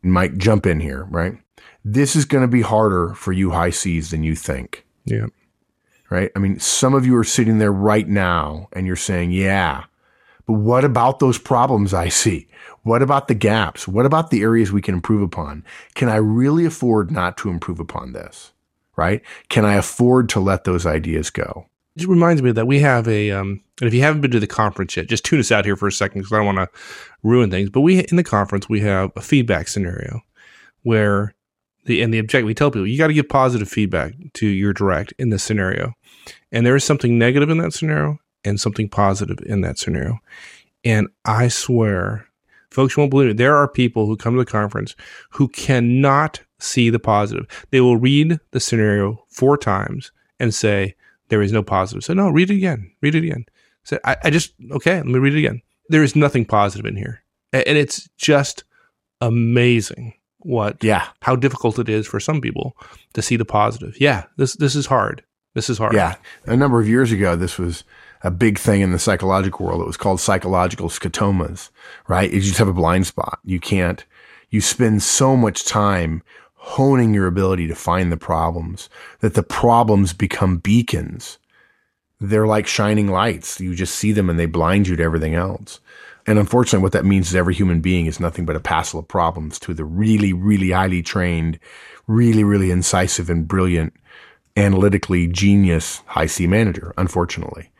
Mike, 0.02 0.36
jump 0.36 0.64
in 0.64 0.78
here, 0.78 1.08
right? 1.10 1.34
This 1.84 2.14
is 2.14 2.24
going 2.24 2.42
to 2.42 2.48
be 2.48 2.62
harder 2.62 3.14
for 3.14 3.32
you 3.32 3.50
high 3.50 3.70
C's 3.70 4.10
than 4.12 4.22
you 4.22 4.36
think 4.36 4.86
Yeah. 5.06 5.26
right? 6.08 6.30
I 6.36 6.38
mean, 6.38 6.60
some 6.60 6.94
of 6.94 7.04
you 7.04 7.16
are 7.16 7.24
sitting 7.24 7.58
there 7.58 7.72
right 7.72 8.06
now 8.06 8.68
and 8.72 8.86
you're 8.86 8.94
saying, 8.96 9.32
yeah, 9.32 9.84
but 10.46 10.54
what 10.54 10.84
about 10.84 11.18
those 11.18 11.38
problems 11.38 11.92
I 11.92 12.08
see? 12.10 12.46
What 12.82 13.02
about 13.02 13.28
the 13.28 13.34
gaps? 13.34 13.86
What 13.86 14.06
about 14.06 14.30
the 14.30 14.42
areas 14.42 14.72
we 14.72 14.82
can 14.82 14.94
improve 14.94 15.22
upon? 15.22 15.64
Can 15.94 16.08
I 16.08 16.16
really 16.16 16.64
afford 16.64 17.10
not 17.10 17.36
to 17.38 17.50
improve 17.50 17.80
upon 17.80 18.12
this? 18.12 18.52
Right? 18.96 19.22
Can 19.48 19.64
I 19.64 19.74
afford 19.74 20.28
to 20.30 20.40
let 20.40 20.64
those 20.64 20.86
ideas 20.86 21.30
go? 21.30 21.66
It 21.96 22.06
reminds 22.06 22.42
me 22.42 22.52
that 22.52 22.66
we 22.66 22.80
have 22.80 23.08
a, 23.08 23.30
um, 23.30 23.62
and 23.80 23.88
if 23.88 23.94
you 23.94 24.02
haven't 24.02 24.20
been 24.20 24.30
to 24.30 24.40
the 24.40 24.46
conference 24.46 24.96
yet, 24.96 25.08
just 25.08 25.24
tune 25.24 25.40
us 25.40 25.50
out 25.50 25.64
here 25.64 25.76
for 25.76 25.88
a 25.88 25.92
second 25.92 26.20
because 26.20 26.32
I 26.32 26.36
don't 26.36 26.46
want 26.46 26.58
to 26.58 26.68
ruin 27.22 27.50
things. 27.50 27.70
But 27.70 27.80
we, 27.80 28.00
in 28.00 28.16
the 28.16 28.24
conference, 28.24 28.68
we 28.68 28.80
have 28.80 29.10
a 29.16 29.20
feedback 29.20 29.68
scenario 29.68 30.20
where 30.82 31.34
the, 31.86 32.02
and 32.02 32.12
the 32.12 32.18
objective, 32.18 32.46
we 32.46 32.54
tell 32.54 32.70
people, 32.70 32.86
you 32.86 32.98
got 32.98 33.08
to 33.08 33.14
give 33.14 33.28
positive 33.28 33.68
feedback 33.68 34.14
to 34.34 34.46
your 34.46 34.72
direct 34.72 35.12
in 35.18 35.30
this 35.30 35.42
scenario. 35.42 35.94
And 36.52 36.64
there 36.64 36.76
is 36.76 36.84
something 36.84 37.18
negative 37.18 37.50
in 37.50 37.58
that 37.58 37.72
scenario 37.72 38.18
and 38.44 38.60
something 38.60 38.88
positive 38.88 39.38
in 39.44 39.60
that 39.62 39.78
scenario. 39.78 40.18
And 40.84 41.08
I 41.24 41.48
swear, 41.48 42.26
folks 42.70 42.96
won't 42.96 43.10
believe 43.10 43.30
it. 43.30 43.36
There 43.36 43.56
are 43.56 43.68
people 43.68 44.06
who 44.06 44.16
come 44.16 44.34
to 44.34 44.40
the 44.44 44.50
conference 44.50 44.94
who 45.30 45.48
cannot 45.48 46.40
see 46.58 46.90
the 46.90 46.98
positive. 46.98 47.46
They 47.70 47.80
will 47.80 47.96
read 47.96 48.38
the 48.50 48.60
scenario 48.60 49.24
four 49.28 49.56
times 49.56 50.12
and 50.38 50.54
say, 50.54 50.94
there 51.28 51.42
is 51.42 51.52
no 51.52 51.62
positive. 51.62 52.04
So 52.04 52.12
no, 52.14 52.28
read 52.28 52.50
it 52.50 52.56
again. 52.56 52.90
Read 53.02 53.14
it 53.14 53.24
again. 53.24 53.46
So 53.84 53.98
I, 54.04 54.16
I 54.24 54.30
just 54.30 54.52
okay. 54.72 54.96
Let 54.96 55.06
me 55.06 55.18
read 55.18 55.34
it 55.34 55.38
again. 55.38 55.62
There 55.88 56.02
is 56.02 56.14
nothing 56.14 56.44
positive 56.44 56.86
in 56.86 56.96
here, 56.96 57.22
and 57.52 57.78
it's 57.78 58.08
just 58.18 58.64
amazing 59.20 60.14
what 60.38 60.82
Yeah. 60.82 61.06
how 61.22 61.36
difficult 61.36 61.78
it 61.78 61.88
is 61.88 62.06
for 62.06 62.20
some 62.20 62.40
people 62.40 62.76
to 63.14 63.22
see 63.22 63.36
the 63.36 63.44
positive. 63.44 63.96
Yeah, 64.00 64.24
this 64.36 64.54
this 64.54 64.74
is 64.74 64.86
hard. 64.86 65.22
This 65.54 65.68
is 65.70 65.78
hard. 65.78 65.94
Yeah. 65.94 66.14
A 66.46 66.56
number 66.56 66.80
of 66.80 66.88
years 66.88 67.10
ago, 67.12 67.36
this 67.36 67.58
was 67.58 67.84
a 68.22 68.30
big 68.30 68.58
thing 68.58 68.80
in 68.80 68.92
the 68.92 68.98
psychological 68.98 69.66
world. 69.66 69.80
It 69.80 69.86
was 69.86 69.96
called 69.96 70.20
psychological 70.20 70.88
scotomas, 70.88 71.70
right? 72.08 72.30
You 72.30 72.40
just 72.40 72.58
have 72.58 72.68
a 72.68 72.72
blind 72.72 73.06
spot. 73.06 73.38
You 73.44 73.60
can't, 73.60 74.04
you 74.50 74.60
spend 74.60 75.02
so 75.02 75.36
much 75.36 75.64
time 75.64 76.22
honing 76.54 77.14
your 77.14 77.26
ability 77.26 77.66
to 77.66 77.74
find 77.74 78.12
the 78.12 78.18
problems 78.18 78.90
that 79.20 79.34
the 79.34 79.42
problems 79.42 80.12
become 80.12 80.58
beacons. 80.58 81.38
They're 82.20 82.46
like 82.46 82.66
shining 82.66 83.08
lights. 83.08 83.58
You 83.60 83.74
just 83.74 83.94
see 83.94 84.12
them 84.12 84.28
and 84.28 84.38
they 84.38 84.46
blind 84.46 84.86
you 84.86 84.96
to 84.96 85.02
everything 85.02 85.34
else. 85.34 85.80
And 86.26 86.38
unfortunately, 86.38 86.82
what 86.82 86.92
that 86.92 87.06
means 87.06 87.28
is 87.28 87.34
every 87.34 87.54
human 87.54 87.80
being 87.80 88.04
is 88.04 88.20
nothing 88.20 88.44
but 88.44 88.56
a 88.56 88.60
passel 88.60 89.00
of 89.00 89.08
problems 89.08 89.58
to 89.60 89.72
the 89.72 89.86
really, 89.86 90.34
really 90.34 90.70
highly 90.72 91.02
trained, 91.02 91.58
really, 92.06 92.44
really 92.44 92.70
incisive 92.70 93.30
and 93.30 93.48
brilliant 93.48 93.94
analytically 94.56 95.26
genius 95.28 96.02
high 96.06 96.26
C 96.26 96.46
manager, 96.46 96.92
unfortunately. 96.98 97.70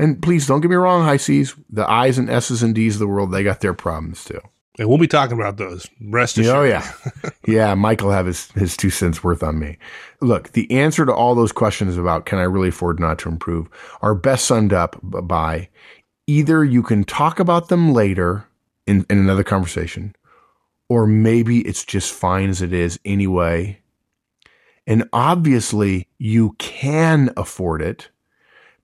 And 0.00 0.22
please 0.22 0.46
don't 0.46 0.62
get 0.62 0.70
me 0.70 0.76
wrong, 0.76 1.04
high 1.04 1.18
C's, 1.18 1.54
the 1.68 1.86
I's 1.86 2.16
and 2.16 2.30
S's 2.30 2.62
and 2.62 2.74
D's 2.74 2.94
of 2.94 3.00
the 3.00 3.06
world, 3.06 3.32
they 3.32 3.44
got 3.44 3.60
their 3.60 3.74
problems 3.74 4.24
too. 4.24 4.40
and 4.78 4.88
we'll 4.88 4.96
be 4.96 5.06
talking 5.06 5.38
about 5.38 5.58
those. 5.58 5.86
Rest 6.00 6.38
assured. 6.38 6.56
Oh 6.56 6.62
yeah. 6.62 6.90
yeah, 7.46 7.74
will 7.74 8.10
have 8.10 8.24
his, 8.24 8.50
his 8.52 8.78
two 8.78 8.88
cents 8.88 9.22
worth 9.22 9.42
on 9.42 9.58
me. 9.58 9.76
Look, 10.22 10.52
the 10.52 10.70
answer 10.70 11.04
to 11.04 11.12
all 11.12 11.34
those 11.34 11.52
questions 11.52 11.98
about 11.98 12.24
can 12.24 12.38
I 12.38 12.44
really 12.44 12.70
afford 12.70 12.98
not 12.98 13.18
to 13.18 13.28
improve 13.28 13.68
are 14.00 14.14
best 14.14 14.46
summed 14.46 14.72
up 14.72 14.98
by 15.02 15.68
either 16.26 16.64
you 16.64 16.82
can 16.82 17.04
talk 17.04 17.38
about 17.38 17.68
them 17.68 17.92
later 17.92 18.46
in, 18.86 19.04
in 19.10 19.18
another 19.18 19.44
conversation, 19.44 20.16
or 20.88 21.06
maybe 21.06 21.60
it's 21.60 21.84
just 21.84 22.10
fine 22.10 22.48
as 22.48 22.62
it 22.62 22.72
is 22.72 22.98
anyway. 23.04 23.78
And 24.86 25.06
obviously 25.12 26.08
you 26.16 26.52
can 26.52 27.34
afford 27.36 27.82
it 27.82 28.08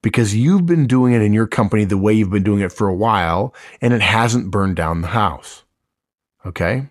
because 0.07 0.37
you've 0.37 0.67
been 0.67 0.87
doing 0.87 1.15
it 1.15 1.21
in 1.21 1.33
your 1.33 1.49
company 1.49 1.85
the 1.85 1.99
way 1.99 2.13
you've 2.13 2.31
been 2.31 2.45
doing 2.45 2.61
it 2.61 2.71
for 2.71 2.87
a 2.87 2.95
while 2.95 3.53
and 3.81 3.93
it 3.93 4.01
hasn't 4.01 4.53
burned 4.53 4.77
down 4.77 5.01
the 5.01 5.09
house. 5.09 5.65
Okay. 6.47 6.87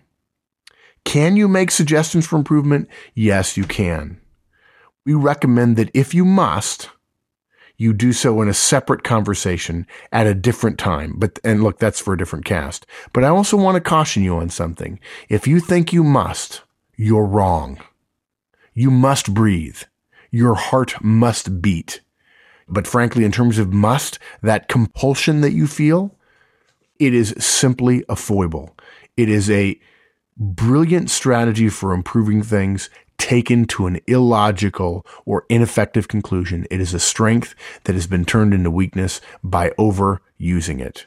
Can 1.06 1.34
you 1.34 1.48
make 1.48 1.70
suggestions 1.70 2.26
for 2.26 2.36
improvement? 2.36 2.90
Yes, 3.14 3.56
you 3.56 3.64
can. 3.64 4.20
We 5.06 5.14
recommend 5.14 5.78
that 5.78 5.90
if 5.94 6.12
you 6.12 6.26
must, 6.26 6.90
you 7.78 7.94
do 7.94 8.12
so 8.12 8.42
in 8.42 8.50
a 8.50 8.52
separate 8.52 9.02
conversation 9.02 9.86
at 10.12 10.26
a 10.26 10.34
different 10.34 10.78
time. 10.78 11.14
But, 11.16 11.38
and 11.42 11.62
look, 11.62 11.78
that's 11.78 12.00
for 12.00 12.12
a 12.12 12.18
different 12.18 12.44
cast. 12.44 12.84
But 13.14 13.24
I 13.24 13.28
also 13.28 13.56
want 13.56 13.76
to 13.76 13.80
caution 13.80 14.24
you 14.24 14.36
on 14.36 14.50
something. 14.50 15.00
If 15.30 15.46
you 15.46 15.60
think 15.60 15.90
you 15.90 16.04
must, 16.04 16.64
you're 16.96 17.24
wrong. 17.24 17.80
You 18.74 18.90
must 18.90 19.32
breathe. 19.32 19.84
Your 20.30 20.54
heart 20.54 21.02
must 21.02 21.62
beat. 21.62 22.02
But 22.68 22.86
frankly, 22.86 23.24
in 23.24 23.32
terms 23.32 23.58
of 23.58 23.72
must, 23.72 24.18
that 24.42 24.68
compulsion 24.68 25.40
that 25.42 25.52
you 25.52 25.66
feel, 25.66 26.14
it 26.98 27.14
is 27.14 27.34
simply 27.38 28.04
a 28.08 28.16
foible. 28.16 28.76
It 29.16 29.28
is 29.28 29.50
a 29.50 29.78
brilliant 30.36 31.10
strategy 31.10 31.68
for 31.68 31.92
improving 31.92 32.42
things 32.42 32.90
taken 33.18 33.64
to 33.64 33.86
an 33.86 34.00
illogical 34.06 35.06
or 35.24 35.46
ineffective 35.48 36.08
conclusion. 36.08 36.66
It 36.70 36.80
is 36.80 36.92
a 36.92 37.00
strength 37.00 37.54
that 37.84 37.94
has 37.94 38.06
been 38.06 38.24
turned 38.24 38.52
into 38.52 38.70
weakness 38.70 39.20
by 39.42 39.70
overusing 39.70 40.80
it. 40.80 41.06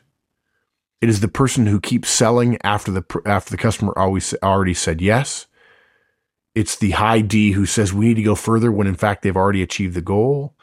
It 1.02 1.10
is 1.10 1.22
the 1.22 1.28
person 1.28 1.67
who 1.67 1.80
keeps 1.80 2.10
selling 2.10 2.58
after 2.63 2.91
the 2.91 3.04
after 3.26 3.52
the 3.52 3.58
customer 3.58 3.93
always 3.98 4.34
already 4.43 4.74
said 4.74 5.02
yes. 5.02 5.48
It's 6.56 6.76
the 6.76 6.91
high 6.91 7.22
D 7.22 7.52
who 7.52 7.65
says 7.65 7.93
we 7.93 8.08
need 8.08 8.15
to 8.15 8.24
go 8.24 8.36
further 8.36 8.72
when 8.72 8.88
in 8.88 8.95
fact 8.95 9.22
they've 9.22 9.38
already 9.38 9.62
achieved 9.62 9.93
the 9.93 10.02
goal. 10.02 10.56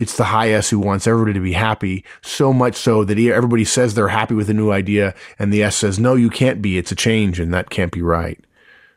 It's 0.00 0.16
the 0.16 0.24
high 0.24 0.50
S 0.50 0.70
who 0.70 0.78
wants 0.78 1.06
everybody 1.06 1.34
to 1.34 1.40
be 1.40 1.52
happy, 1.52 2.04
so 2.22 2.52
much 2.52 2.74
so 2.74 3.04
that 3.04 3.18
everybody 3.18 3.64
says 3.64 3.94
they're 3.94 4.08
happy 4.08 4.34
with 4.34 4.50
a 4.50 4.54
new 4.54 4.72
idea, 4.72 5.14
and 5.38 5.52
the 5.52 5.62
S 5.62 5.76
says, 5.76 5.98
no, 5.98 6.14
you 6.14 6.30
can't 6.30 6.62
be. 6.62 6.78
It's 6.78 6.92
a 6.92 6.96
change, 6.96 7.38
and 7.38 7.52
that 7.54 7.70
can't 7.70 7.92
be 7.92 8.02
right. 8.02 8.40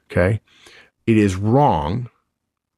Okay? 0.10 0.41
It 1.05 1.17
is 1.17 1.36
wrong, 1.36 2.10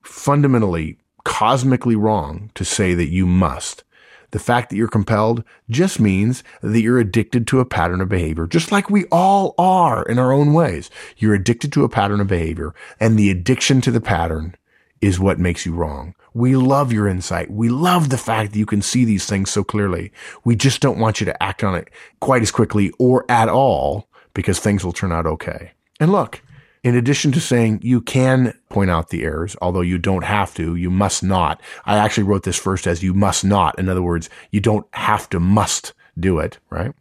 fundamentally, 0.04 0.98
cosmically 1.24 1.96
wrong, 1.96 2.52
to 2.56 2.66
say 2.66 2.94
that 2.94 3.10
you 3.10 3.26
must. 3.26 3.84
The 4.32 4.40
fact 4.40 4.70
that 4.70 4.76
you're 4.76 4.90
compelled 4.90 5.46
just 5.70 6.02
means 6.02 6.44
that 6.62 6.82
you're 6.82 7.00
addicted 7.00 7.48
to 7.48 7.62
a 7.62 7.66
pattern 7.66 8.02
of 8.02 8.10
behavior, 8.10 8.46
just 8.46 8.74
like 8.74 8.90
we 8.90 9.06
all 9.06 9.56
are 9.58 10.04
in 10.04 10.20
our 10.20 10.34
own 10.34 10.52
ways. 10.52 10.90
You're 11.16 11.34
addicted 11.34 11.72
to 11.74 11.86
a 11.86 11.90
pattern 11.90 12.20
of 12.20 12.28
behavior, 12.28 12.76
and 13.00 13.18
the 13.18 13.30
addiction 13.30 13.80
to 13.82 13.92
the 13.92 14.02
pattern 14.02 14.56
is 15.00 15.18
what 15.18 15.40
makes 15.40 15.66
you 15.66 15.74
wrong. 15.74 16.14
We 16.34 16.56
love 16.56 16.94
your 16.94 17.08
insight. 17.08 17.50
We 17.50 17.70
love 17.70 18.10
the 18.10 18.18
fact 18.18 18.52
that 18.52 18.60
you 18.60 18.66
can 18.66 18.82
see 18.82 19.06
these 19.06 19.26
things 19.26 19.50
so 19.50 19.64
clearly. 19.64 20.12
We 20.44 20.56
just 20.56 20.82
don't 20.82 21.00
want 21.00 21.20
you 21.20 21.26
to 21.26 21.44
act 21.44 21.64
on 21.64 21.76
it 21.76 21.90
quite 22.20 22.42
as 22.42 22.52
quickly 22.52 22.92
or 23.00 23.26
at 23.30 23.50
all 23.50 24.08
because 24.34 24.60
things 24.60 24.84
will 24.84 24.94
turn 24.94 25.12
out 25.12 25.26
okay. 25.26 25.72
And 26.00 26.12
look, 26.12 26.42
in 26.84 26.96
addition 26.96 27.32
to 27.34 27.42
saying 27.42 27.80
you 27.82 28.02
can 28.02 28.54
point 28.70 28.92
out 28.92 29.10
the 29.10 29.24
errors, 29.24 29.56
although 29.62 29.82
you 29.82 29.98
don't 29.98 30.24
have 30.24 30.54
to, 30.56 30.76
you 30.76 30.90
must 30.90 31.24
not. 31.24 31.62
I 31.86 31.98
actually 31.98 32.24
wrote 32.24 32.44
this 32.44 32.60
first 32.60 32.88
as 32.88 33.04
you 33.04 33.14
must 33.14 33.44
not. 33.44 33.78
In 33.80 33.90
other 33.90 34.04
words, 34.04 34.30
you 34.52 34.62
don't 34.62 34.86
have 34.94 35.30
to 35.32 35.40
must 35.40 35.94
do 36.20 36.40
it, 36.40 36.60
right? 36.70 36.94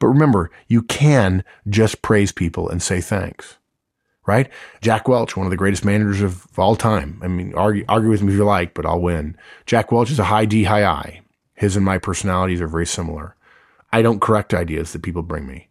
But 0.00 0.08
remember, 0.08 0.50
you 0.66 0.82
can 0.82 1.44
just 1.68 2.02
praise 2.02 2.32
people 2.32 2.68
and 2.68 2.82
say 2.82 3.00
thanks 3.00 3.58
right? 4.30 4.48
Jack 4.80 5.08
Welch, 5.08 5.36
one 5.36 5.44
of 5.44 5.50
the 5.50 5.56
greatest 5.56 5.84
managers 5.84 6.22
of 6.22 6.46
all 6.56 6.76
time. 6.76 7.18
I 7.20 7.26
mean, 7.26 7.52
argue, 7.54 7.84
argue 7.88 8.10
with 8.10 8.22
me 8.22 8.32
if 8.32 8.38
you 8.38 8.44
like, 8.44 8.74
but 8.74 8.86
I'll 8.86 9.00
win. 9.00 9.36
Jack 9.66 9.90
Welch 9.90 10.10
is 10.10 10.20
a 10.20 10.24
high 10.24 10.44
D, 10.44 10.64
high 10.64 10.84
I. 10.84 11.20
His 11.54 11.74
and 11.74 11.84
my 11.84 11.98
personalities 11.98 12.60
are 12.60 12.68
very 12.68 12.86
similar. 12.86 13.34
I 13.92 14.02
don't 14.02 14.20
correct 14.20 14.54
ideas 14.54 14.92
that 14.92 15.02
people 15.02 15.22
bring 15.22 15.48
me. 15.48 15.68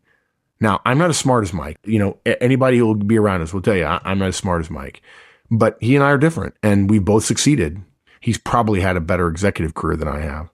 Now, 0.60 0.82
I'm 0.86 0.98
not 0.98 1.10
as 1.10 1.18
smart 1.18 1.44
as 1.44 1.54
Mike. 1.54 1.78
You 1.86 2.00
know, 2.00 2.18
anybody 2.26 2.78
who 2.78 2.86
will 2.86 2.96
be 2.96 3.18
around 3.18 3.42
us 3.42 3.54
will 3.54 3.62
tell 3.62 3.78
you 3.78 3.86
I'm 3.86 4.20
not 4.20 4.28
as 4.28 4.36
smart 4.36 4.60
as 4.60 4.70
Mike. 4.70 5.02
But 5.50 5.78
he 5.80 5.96
and 5.96 6.04
I 6.04 6.10
are 6.10 6.18
different, 6.18 6.56
and 6.62 6.90
we've 6.90 7.06
both 7.06 7.24
succeeded. 7.24 7.82
He's 8.20 8.38
probably 8.38 8.82
had 8.82 8.98
a 8.98 9.02
better 9.02 9.30
executive 9.30 9.74
career 9.74 9.96
than 9.96 10.10
I 10.10 10.20
have. 10.20 10.50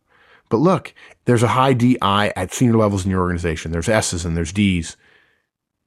But 0.50 0.58
look, 0.58 0.94
there's 1.26 1.44
a 1.44 1.50
high 1.50 1.74
DI 1.74 2.32
at 2.36 2.54
senior 2.54 2.78
levels 2.78 3.04
in 3.04 3.10
your 3.10 3.22
organization. 3.22 3.72
There's 3.72 3.90
S's 3.90 4.26
and 4.26 4.38
there's 4.38 4.54
D's 4.54 4.96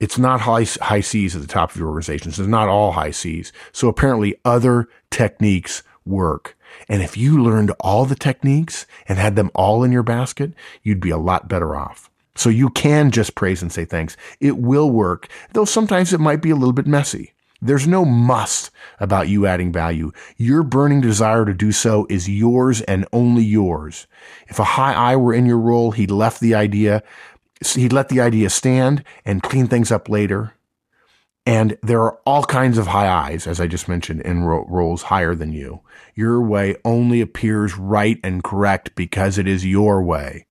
it's 0.00 0.18
not 0.18 0.40
high, 0.42 0.64
high 0.80 1.00
C's 1.00 1.34
at 1.34 1.42
the 1.42 1.48
top 1.48 1.70
of 1.70 1.76
your 1.76 1.88
organizations. 1.88 2.38
It's 2.38 2.48
not 2.48 2.68
all 2.68 2.92
high 2.92 3.11
C's. 3.11 3.52
So 3.72 3.88
apparently 3.88 4.37
other 4.44 4.88
techniques 5.11 5.82
work. 6.04 6.56
And 6.88 7.02
if 7.02 7.16
you 7.16 7.42
learned 7.42 7.72
all 7.80 8.04
the 8.04 8.14
techniques 8.14 8.87
and 9.08 9.18
had 9.18 9.37
them 9.37 9.50
all 9.54 9.82
in 9.82 9.92
your 9.92 10.02
basket, 10.02 10.52
you'd 10.82 11.00
be 11.00 11.11
a 11.11 11.18
lot 11.18 11.48
better 11.48 11.74
off. 11.74 12.11
So 12.34 12.50
you 12.50 12.70
can 12.70 13.11
just 13.11 13.34
praise 13.34 13.62
and 13.62 13.72
say 13.72 13.84
thanks. 13.84 14.16
It 14.38 14.58
will 14.58 14.90
work, 14.90 15.28
though 15.52 15.64
sometimes 15.64 16.12
it 16.12 16.20
might 16.20 16.40
be 16.40 16.50
a 16.50 16.56
little 16.56 16.72
bit 16.72 16.87
messy. 16.87 17.32
There's 17.61 17.88
no 17.88 18.04
must 18.04 18.70
about 19.00 19.26
you 19.26 19.44
adding 19.44 19.72
value. 19.72 20.12
Your 20.37 20.62
burning 20.62 21.00
desire 21.00 21.44
to 21.44 21.52
do 21.52 21.72
so 21.72 22.06
is 22.08 22.28
yours 22.28 22.82
and 22.82 23.04
only 23.12 23.42
yours. 23.42 24.06
If 24.46 24.61
a 24.61 24.64
high 24.64 24.94
I 24.94 25.16
were 25.16 25.34
in 25.34 25.46
your 25.46 25.58
role, 25.58 25.90
he'd 25.90 26.12
left 26.12 26.40
the 26.40 26.54
idea 26.54 27.02
he'd 27.62 27.92
let 27.92 28.09
the 28.09 28.21
idea 28.21 28.51
stand 28.51 29.05
and 29.25 29.42
clean 29.42 29.66
things 29.66 29.90
up 29.90 30.09
later. 30.09 30.55
And 31.47 31.79
there 31.83 32.03
are 32.03 32.18
all 32.27 32.44
kinds 32.44 32.77
of 32.77 32.88
high 32.88 33.31
I's, 33.31 33.47
as 33.47 33.61
I 33.61 33.66
just 33.66 33.88
mentioned, 33.88 34.21
in 34.23 34.44
ro- 34.44 34.66
roles 34.68 35.05
higher 35.05 35.35
than 35.35 35.53
you. 35.53 35.81
Your 36.14 36.42
way 36.42 36.77
only 36.85 37.21
appears 37.21 37.77
right 37.77 38.18
and 38.23 38.44
correct 38.44 38.94
because 38.94 39.38
it 39.38 39.49
is 39.49 39.64
your 39.64 40.03
way. 40.03 40.47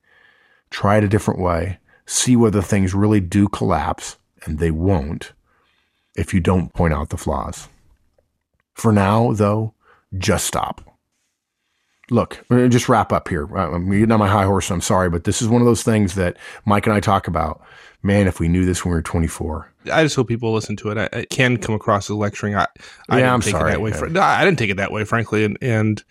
Try 0.69 0.97
it 0.97 1.03
a 1.03 1.09
different 1.09 1.39
way. 1.39 1.77
See 2.05 2.35
whether 2.35 2.61
things 2.61 2.95
really 2.95 3.19
do 3.19 3.47
collapse, 3.47 4.17
and 4.43 4.59
they 4.59 4.71
won't 4.71 5.33
if 6.15 6.33
you 6.33 6.39
don't 6.39 6.73
point 6.73 6.93
out 6.93 7.09
the 7.09 7.17
flaws. 7.17 7.67
For 8.73 8.91
now, 8.91 9.33
though, 9.33 9.73
just 10.17 10.47
stop 10.47 10.86
look, 12.09 12.43
just 12.49 12.89
wrap 12.89 13.11
up 13.11 13.27
here. 13.27 13.47
Uh, 13.55 13.71
I'm 13.71 13.89
getting 13.89 14.11
on 14.11 14.19
my 14.19 14.27
high 14.27 14.45
horse. 14.45 14.71
I'm 14.71 14.81
sorry, 14.81 15.09
but 15.09 15.23
this 15.23 15.41
is 15.41 15.47
one 15.47 15.61
of 15.61 15.65
those 15.65 15.83
things 15.83 16.15
that 16.15 16.37
Mike 16.65 16.85
and 16.85 16.93
I 16.93 16.99
talk 16.99 17.27
about. 17.27 17.61
Man, 18.03 18.27
if 18.27 18.39
we 18.39 18.47
knew 18.47 18.63
this 18.63 18.85
when 18.85 18.91
we 18.91 18.97
were 18.97 19.01
24. 19.01 19.73
I 19.91 20.03
just 20.03 20.15
hope 20.15 20.27
people 20.27 20.53
listen 20.53 20.75
to 20.77 20.91
it. 20.91 20.97
I, 20.97 21.17
it 21.17 21.29
can 21.29 21.57
come 21.57 21.75
across 21.75 22.09
as 22.09 22.15
lecturing. 22.15 22.55
I, 22.55 22.67
I 23.09 23.19
yeah, 23.19 23.33
I'm 23.33 23.41
sorry. 23.41 23.71
that 23.71 23.81
way. 23.81 23.91
No, 24.09 24.21
I 24.21 24.45
didn't 24.45 24.59
take 24.59 24.69
it 24.69 24.77
that 24.77 24.91
way, 24.91 25.03
frankly. 25.03 25.43
And, 25.43 25.57
and 25.61 26.03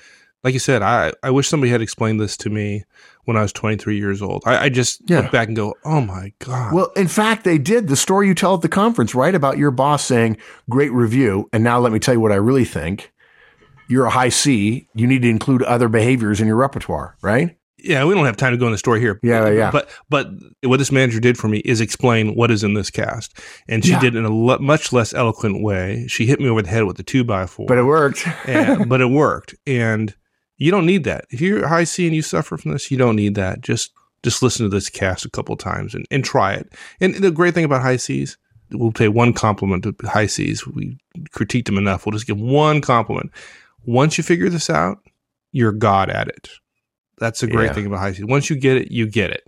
like 0.42 0.52
you 0.52 0.58
said, 0.58 0.82
I, 0.82 1.12
I 1.22 1.30
wish 1.30 1.48
somebody 1.48 1.70
had 1.70 1.80
explained 1.80 2.20
this 2.20 2.36
to 2.38 2.50
me 2.50 2.84
when 3.24 3.36
I 3.36 3.42
was 3.42 3.52
23 3.52 3.98
years 3.98 4.20
old. 4.20 4.42
I, 4.46 4.64
I 4.64 4.68
just 4.68 5.00
yeah. 5.08 5.20
look 5.20 5.32
back 5.32 5.48
and 5.48 5.56
go, 5.56 5.74
oh 5.84 6.00
my 6.00 6.32
God. 6.40 6.74
Well, 6.74 6.92
in 6.96 7.08
fact, 7.08 7.44
they 7.44 7.58
did. 7.58 7.88
The 7.88 7.96
story 7.96 8.26
you 8.26 8.34
tell 8.34 8.54
at 8.54 8.62
the 8.62 8.68
conference, 8.68 9.14
right? 9.14 9.34
About 9.34 9.58
your 9.58 9.70
boss 9.70 10.04
saying, 10.04 10.38
great 10.68 10.92
review. 10.92 11.48
And 11.52 11.62
now 11.62 11.78
let 11.78 11.92
me 11.92 11.98
tell 11.98 12.14
you 12.14 12.20
what 12.20 12.32
I 12.32 12.36
really 12.36 12.64
think 12.64 13.12
you're 13.88 14.06
a 14.06 14.10
high 14.10 14.28
C, 14.28 14.88
you 14.94 15.06
need 15.06 15.22
to 15.22 15.28
include 15.28 15.62
other 15.62 15.88
behaviors 15.88 16.40
in 16.40 16.46
your 16.46 16.56
repertoire, 16.56 17.16
right? 17.22 17.56
Yeah, 17.78 18.04
we 18.04 18.14
don't 18.14 18.24
have 18.24 18.36
time 18.36 18.52
to 18.52 18.58
go 18.58 18.66
in 18.66 18.72
the 18.72 18.78
story 18.78 19.00
here. 19.00 19.20
Yeah, 19.22 19.48
yeah. 19.50 19.70
But 19.70 19.88
but 20.08 20.28
what 20.62 20.78
this 20.78 20.90
manager 20.90 21.20
did 21.20 21.38
for 21.38 21.48
me 21.48 21.58
is 21.58 21.80
explain 21.80 22.34
what 22.34 22.50
is 22.50 22.64
in 22.64 22.74
this 22.74 22.90
cast, 22.90 23.38
and 23.68 23.84
she 23.84 23.92
yeah. 23.92 24.00
did 24.00 24.14
it 24.14 24.18
in 24.18 24.24
a 24.24 24.34
le- 24.34 24.58
much 24.58 24.92
less 24.92 25.14
eloquent 25.14 25.62
way. 25.62 26.06
She 26.08 26.26
hit 26.26 26.40
me 26.40 26.48
over 26.48 26.62
the 26.62 26.68
head 26.68 26.84
with 26.84 26.96
the 26.96 27.02
two 27.02 27.22
by 27.22 27.46
four, 27.46 27.66
but 27.66 27.78
it 27.78 27.84
worked. 27.84 28.26
and, 28.46 28.88
but 28.88 29.00
it 29.00 29.10
worked, 29.10 29.54
and 29.66 30.14
you 30.56 30.70
don't 30.70 30.86
need 30.86 31.04
that. 31.04 31.26
If 31.30 31.40
you're 31.40 31.68
high 31.68 31.84
C 31.84 32.06
and 32.06 32.16
you 32.16 32.22
suffer 32.22 32.56
from 32.56 32.72
this, 32.72 32.90
you 32.90 32.96
don't 32.96 33.16
need 33.16 33.34
that. 33.36 33.60
Just 33.60 33.92
just 34.22 34.42
listen 34.42 34.64
to 34.64 34.70
this 34.70 34.88
cast 34.88 35.24
a 35.24 35.30
couple 35.30 35.56
times 35.56 35.94
and, 35.94 36.06
and 36.10 36.24
try 36.24 36.54
it. 36.54 36.72
And 37.00 37.14
the 37.14 37.30
great 37.30 37.54
thing 37.54 37.64
about 37.64 37.82
high 37.82 37.98
C's, 37.98 38.36
we'll 38.72 38.90
pay 38.90 39.08
one 39.08 39.32
compliment 39.32 39.84
to 39.84 39.94
high 40.08 40.26
C's. 40.26 40.66
We 40.66 40.98
critiqued 41.30 41.66
them 41.66 41.78
enough. 41.78 42.04
We'll 42.04 42.14
just 42.14 42.26
give 42.26 42.40
one 42.40 42.80
compliment 42.80 43.30
once 43.86 44.18
you 44.18 44.24
figure 44.24 44.48
this 44.48 44.68
out, 44.68 44.98
you're 45.52 45.72
God 45.72 46.10
at 46.10 46.28
it. 46.28 46.50
That's 47.18 47.40
the 47.40 47.46
great 47.46 47.66
yeah. 47.66 47.72
thing 47.72 47.86
about 47.86 48.00
high 48.00 48.12
school. 48.12 48.28
Once 48.28 48.50
you 48.50 48.56
get 48.56 48.76
it, 48.76 48.90
you 48.90 49.06
get 49.06 49.30
it. 49.30 49.44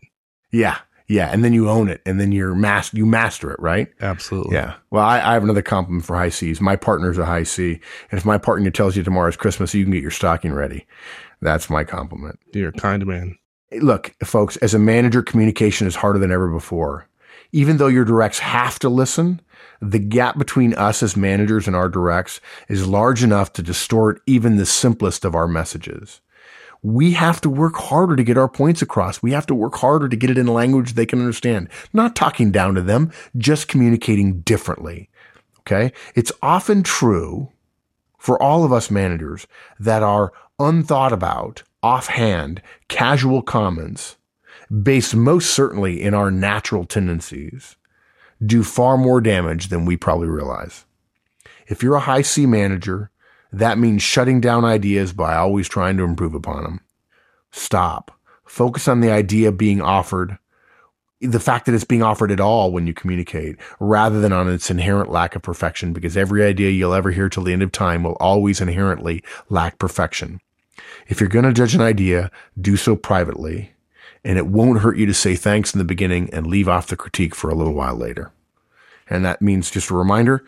Yeah. 0.51 0.79
Yeah. 1.07 1.31
And 1.31 1.45
then 1.45 1.53
you 1.53 1.69
own 1.69 1.89
it 1.89 2.01
and 2.07 2.21
then 2.21 2.33
you're 2.33 2.55
master, 2.55 2.97
you 2.97 3.07
master 3.07 3.51
it, 3.51 3.61
right? 3.61 3.89
Absolutely. 4.01 4.55
Yeah. 4.55 4.75
Well, 4.91 5.05
I, 5.05 5.21
I 5.21 5.33
have 5.35 5.43
another 5.43 5.63
compliment 5.63 6.05
for 6.05 6.17
high 6.17 6.29
C's. 6.29 6.61
My 6.61 6.77
partner's 6.77 7.19
a 7.19 7.27
high 7.27 7.43
C. 7.43 7.81
And 8.11 8.19
if 8.19 8.25
my 8.25 8.39
partner 8.39 8.71
tells 8.71 8.97
you 8.97 9.03
tomorrow's 9.03 9.37
Christmas, 9.37 9.75
you 9.75 9.85
can 9.85 9.93
get 9.93 10.03
your 10.03 10.11
stocking 10.11 10.53
ready. 10.53 10.87
That's 11.41 11.71
my 11.71 11.85
compliment. 11.85 12.39
You're 12.53 12.71
a 12.71 12.73
kind 12.73 13.07
man. 13.07 13.39
Look, 13.81 14.15
folks, 14.25 14.57
as 14.59 14.75
a 14.75 14.79
manager, 14.79 15.23
communication 15.23 15.87
is 15.87 15.95
harder 15.95 16.19
than 16.19 16.33
ever 16.33 16.49
before. 16.49 17.07
Even 17.53 17.77
though 17.79 17.87
your 17.87 18.05
directs 18.05 18.39
have 18.39 18.79
to 18.81 18.89
listen, 18.89 19.41
the 19.81 19.99
gap 19.99 20.39
between 20.39 20.75
us 20.75 21.03
as 21.03 21.17
managers 21.17 21.67
and 21.67 21.77
our 21.77 21.89
directs 21.89 22.41
is 22.69 22.87
large 22.87 23.23
enough 23.23 23.53
to 23.55 23.63
distort 23.63 24.21
even 24.27 24.57
the 24.57 24.67
simplest 24.67 25.25
of 25.25 25.35
our 25.35 25.49
messages. 25.49 26.21
We 26.83 27.13
have 27.13 27.41
to 27.41 27.51
work 27.51 27.77
harder 27.77 28.15
to 28.15 28.23
get 28.23 28.39
our 28.39 28.49
points 28.49 28.83
across. 28.83 29.23
We 29.23 29.33
have 29.33 29.47
to 29.47 29.55
work 29.55 29.77
harder 29.77 30.09
to 30.09 30.17
get 30.17 30.31
it 30.31 30.39
in 30.39 30.47
a 30.47 30.53
language 30.53 30.93
they 30.93 31.07
can 31.07 31.19
understand. 31.19 31.69
Not 31.93 32.15
talking 32.15 32.53
down 32.53 32.75
to 32.77 32.83
them, 32.83 33.13
just 33.37 33.69
communicating 33.69 34.41
differently. 34.41 35.11
Okay. 35.61 35.93
It's 36.15 36.33
often 36.41 36.83
true 36.83 37.53
for 38.17 38.41
all 38.41 38.65
of 38.65 38.73
us 38.73 38.91
managers 38.91 39.47
that 39.79 40.03
our 40.03 40.33
unthought 40.59 41.13
about, 41.13 41.63
offhand, 41.83 42.63
casual 42.89 43.43
comments 43.43 44.17
based 44.83 45.15
most 45.15 45.51
certainly 45.51 46.03
in 46.03 46.15
our 46.15 46.31
natural 46.31 46.85
tendencies 46.85 47.77
do 48.45 48.63
far 48.63 48.97
more 48.97 49.21
damage 49.21 49.69
than 49.69 49.85
we 49.85 49.97
probably 49.97 50.29
realize. 50.29 50.85
If 51.67 51.83
you're 51.83 51.97
a 51.97 52.01
high 52.01 52.23
C 52.23 52.47
manager, 52.47 53.11
that 53.53 53.79
means 53.79 54.03
shutting 54.03 54.41
down 54.41 54.65
ideas 54.65 55.13
by 55.13 55.35
always 55.37 55.69
trying 55.69 55.97
to 55.97 56.05
improve 56.05 56.35
upon 56.35 56.63
them. 56.63 56.81
Stop. 57.51 58.11
Focus 58.45 58.89
on 58.89 59.01
the 59.01 59.11
idea 59.11 59.53
being 59.53 59.81
offered, 59.81 60.39
the 61.21 61.41
fact 61.41 61.67
that 61.67 61.75
it's 61.75 61.85
being 61.85 62.03
offered 62.03 62.31
at 62.31 62.41
all 62.41 62.73
when 62.73 62.87
you 62.87 62.95
communicate, 62.95 63.57
rather 63.81 64.21
than 64.21 64.33
on 64.33 64.49
its 64.49 64.71
inherent 64.71 65.11
lack 65.11 65.37
of 65.37 65.43
perfection, 65.43 65.93
because 65.93 66.17
every 66.17 66.45
idea 66.45 66.71
you'll 66.71 66.95
ever 66.95 67.11
hear 67.11 67.29
till 67.29 67.43
the 67.43 67.53
end 67.53 67.63
of 67.63 67.73
time 67.73 68.03
will 68.03 68.17
always 68.21 68.61
inherently 68.61 69.23
lack 69.49 69.79
perfection. 69.79 70.41
If 71.09 71.21
you're 71.21 71.29
going 71.29 71.45
to 71.45 71.53
judge 71.53 71.75
an 71.75 71.81
idea, 71.81 72.31
do 72.59 72.77
so 72.77 72.97
privately 72.97 73.73
and 74.29 74.37
it 74.37 74.47
won't 74.47 74.81
hurt 74.81 74.99
you 74.99 75.07
to 75.07 75.15
say 75.15 75.35
thanks 75.35 75.73
in 75.73 75.79
the 75.79 75.85
beginning 75.85 76.29
and 76.35 76.47
leave 76.47 76.69
off 76.69 76.89
the 76.89 76.97
critique 76.97 77.35
for 77.35 77.49
a 77.49 77.55
little 77.55 77.73
while 77.73 77.97
later. 77.97 78.31
And 79.09 79.25
that 79.25 79.41
means 79.41 79.71
just 79.71 79.89
a 79.89 79.95
reminder, 79.95 80.45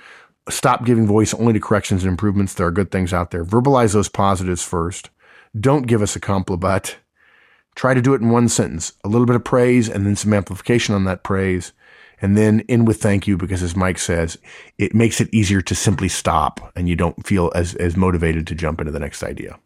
stop 0.50 0.84
giving 0.84 1.06
voice 1.06 1.32
only 1.32 1.54
to 1.54 1.60
corrections 1.60 2.04
and 2.04 2.10
improvements. 2.10 2.52
There 2.52 2.66
are 2.66 2.72
good 2.72 2.90
things 2.90 3.14
out 3.14 3.30
there. 3.30 3.42
Verbalize 3.42 3.94
those 3.94 4.10
positives 4.10 4.62
first. 4.62 5.08
Don't 5.58 5.86
give 5.86 6.02
us 6.02 6.14
a 6.14 6.20
compliment. 6.20 6.98
Try 7.74 7.94
to 7.94 8.02
do 8.02 8.12
it 8.12 8.20
in 8.20 8.28
one 8.28 8.50
sentence, 8.50 8.92
a 9.02 9.08
little 9.08 9.26
bit 9.26 9.36
of 9.36 9.44
praise 9.44 9.88
and 9.88 10.04
then 10.04 10.14
some 10.14 10.34
amplification 10.34 10.94
on 10.94 11.06
that 11.06 11.22
praise. 11.22 11.72
And 12.20 12.36
then 12.36 12.62
end 12.68 12.86
with 12.86 13.00
thank 13.00 13.26
you 13.26 13.38
because 13.38 13.62
as 13.62 13.74
Mike 13.74 13.98
says, 13.98 14.36
it 14.76 14.94
makes 14.94 15.22
it 15.22 15.32
easier 15.32 15.62
to 15.62 15.74
simply 15.74 16.10
stop 16.10 16.70
and 16.76 16.86
you 16.86 16.96
don't 16.96 17.26
feel 17.26 17.50
as, 17.54 17.74
as 17.76 17.96
motivated 17.96 18.46
to 18.48 18.54
jump 18.54 18.78
into 18.78 18.92
the 18.92 19.00
next 19.00 19.22
idea. 19.22 19.58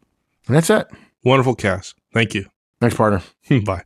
And 0.47 0.55
that's 0.55 0.69
it. 0.69 0.87
Wonderful 1.25 1.55
cast. 1.55 1.95
Thank 2.13 2.33
you. 2.33 2.45
Thanks, 2.79 2.95
partner. 2.95 3.21
Bye. 3.65 3.83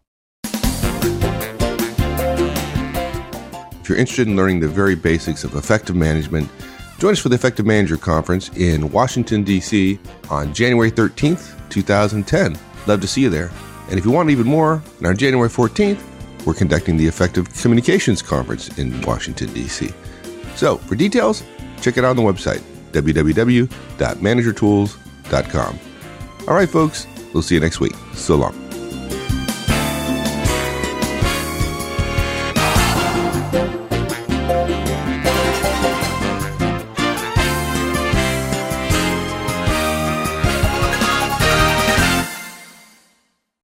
If 3.90 3.94
you're 3.94 4.02
interested 4.02 4.28
in 4.28 4.36
learning 4.36 4.60
the 4.60 4.68
very 4.68 4.94
basics 4.94 5.44
of 5.44 5.56
effective 5.56 5.96
management, 5.96 6.48
join 7.00 7.14
us 7.14 7.18
for 7.18 7.30
the 7.30 7.34
Effective 7.34 7.66
Manager 7.66 7.98
Conference 7.98 8.50
in 8.50 8.92
Washington, 8.92 9.44
D.C. 9.44 9.98
on 10.30 10.54
January 10.54 10.92
13th, 10.92 11.58
2010. 11.70 12.56
Love 12.86 13.02
to 13.02 13.08
see 13.08 13.22
you 13.22 13.32
there. 13.32 13.50
And 13.90 13.98
if 13.98 14.06
you 14.06 14.12
want 14.12 14.30
even 14.30 14.46
more, 14.46 14.84
on 15.04 15.18
January 15.18 15.50
14th, 15.50 16.00
we're 16.46 16.54
conducting 16.54 16.98
the 16.98 17.08
Effective 17.08 17.52
Communications 17.52 18.22
Conference 18.22 18.78
in 18.78 19.02
Washington, 19.02 19.52
D.C. 19.54 19.90
So 20.56 20.78
for 20.78 20.94
details, 20.94 21.42
check 21.82 21.98
it 21.98 22.06
out 22.06 22.12
on 22.12 22.16
the 22.16 22.22
website, 22.22 22.62
www.managertools.com. 22.92 25.80
All 26.48 26.54
right, 26.54 26.70
folks, 26.70 27.08
we'll 27.34 27.42
see 27.42 27.56
you 27.56 27.62
next 27.62 27.80
week. 27.80 27.96
So 28.14 28.36
long. 28.36 28.69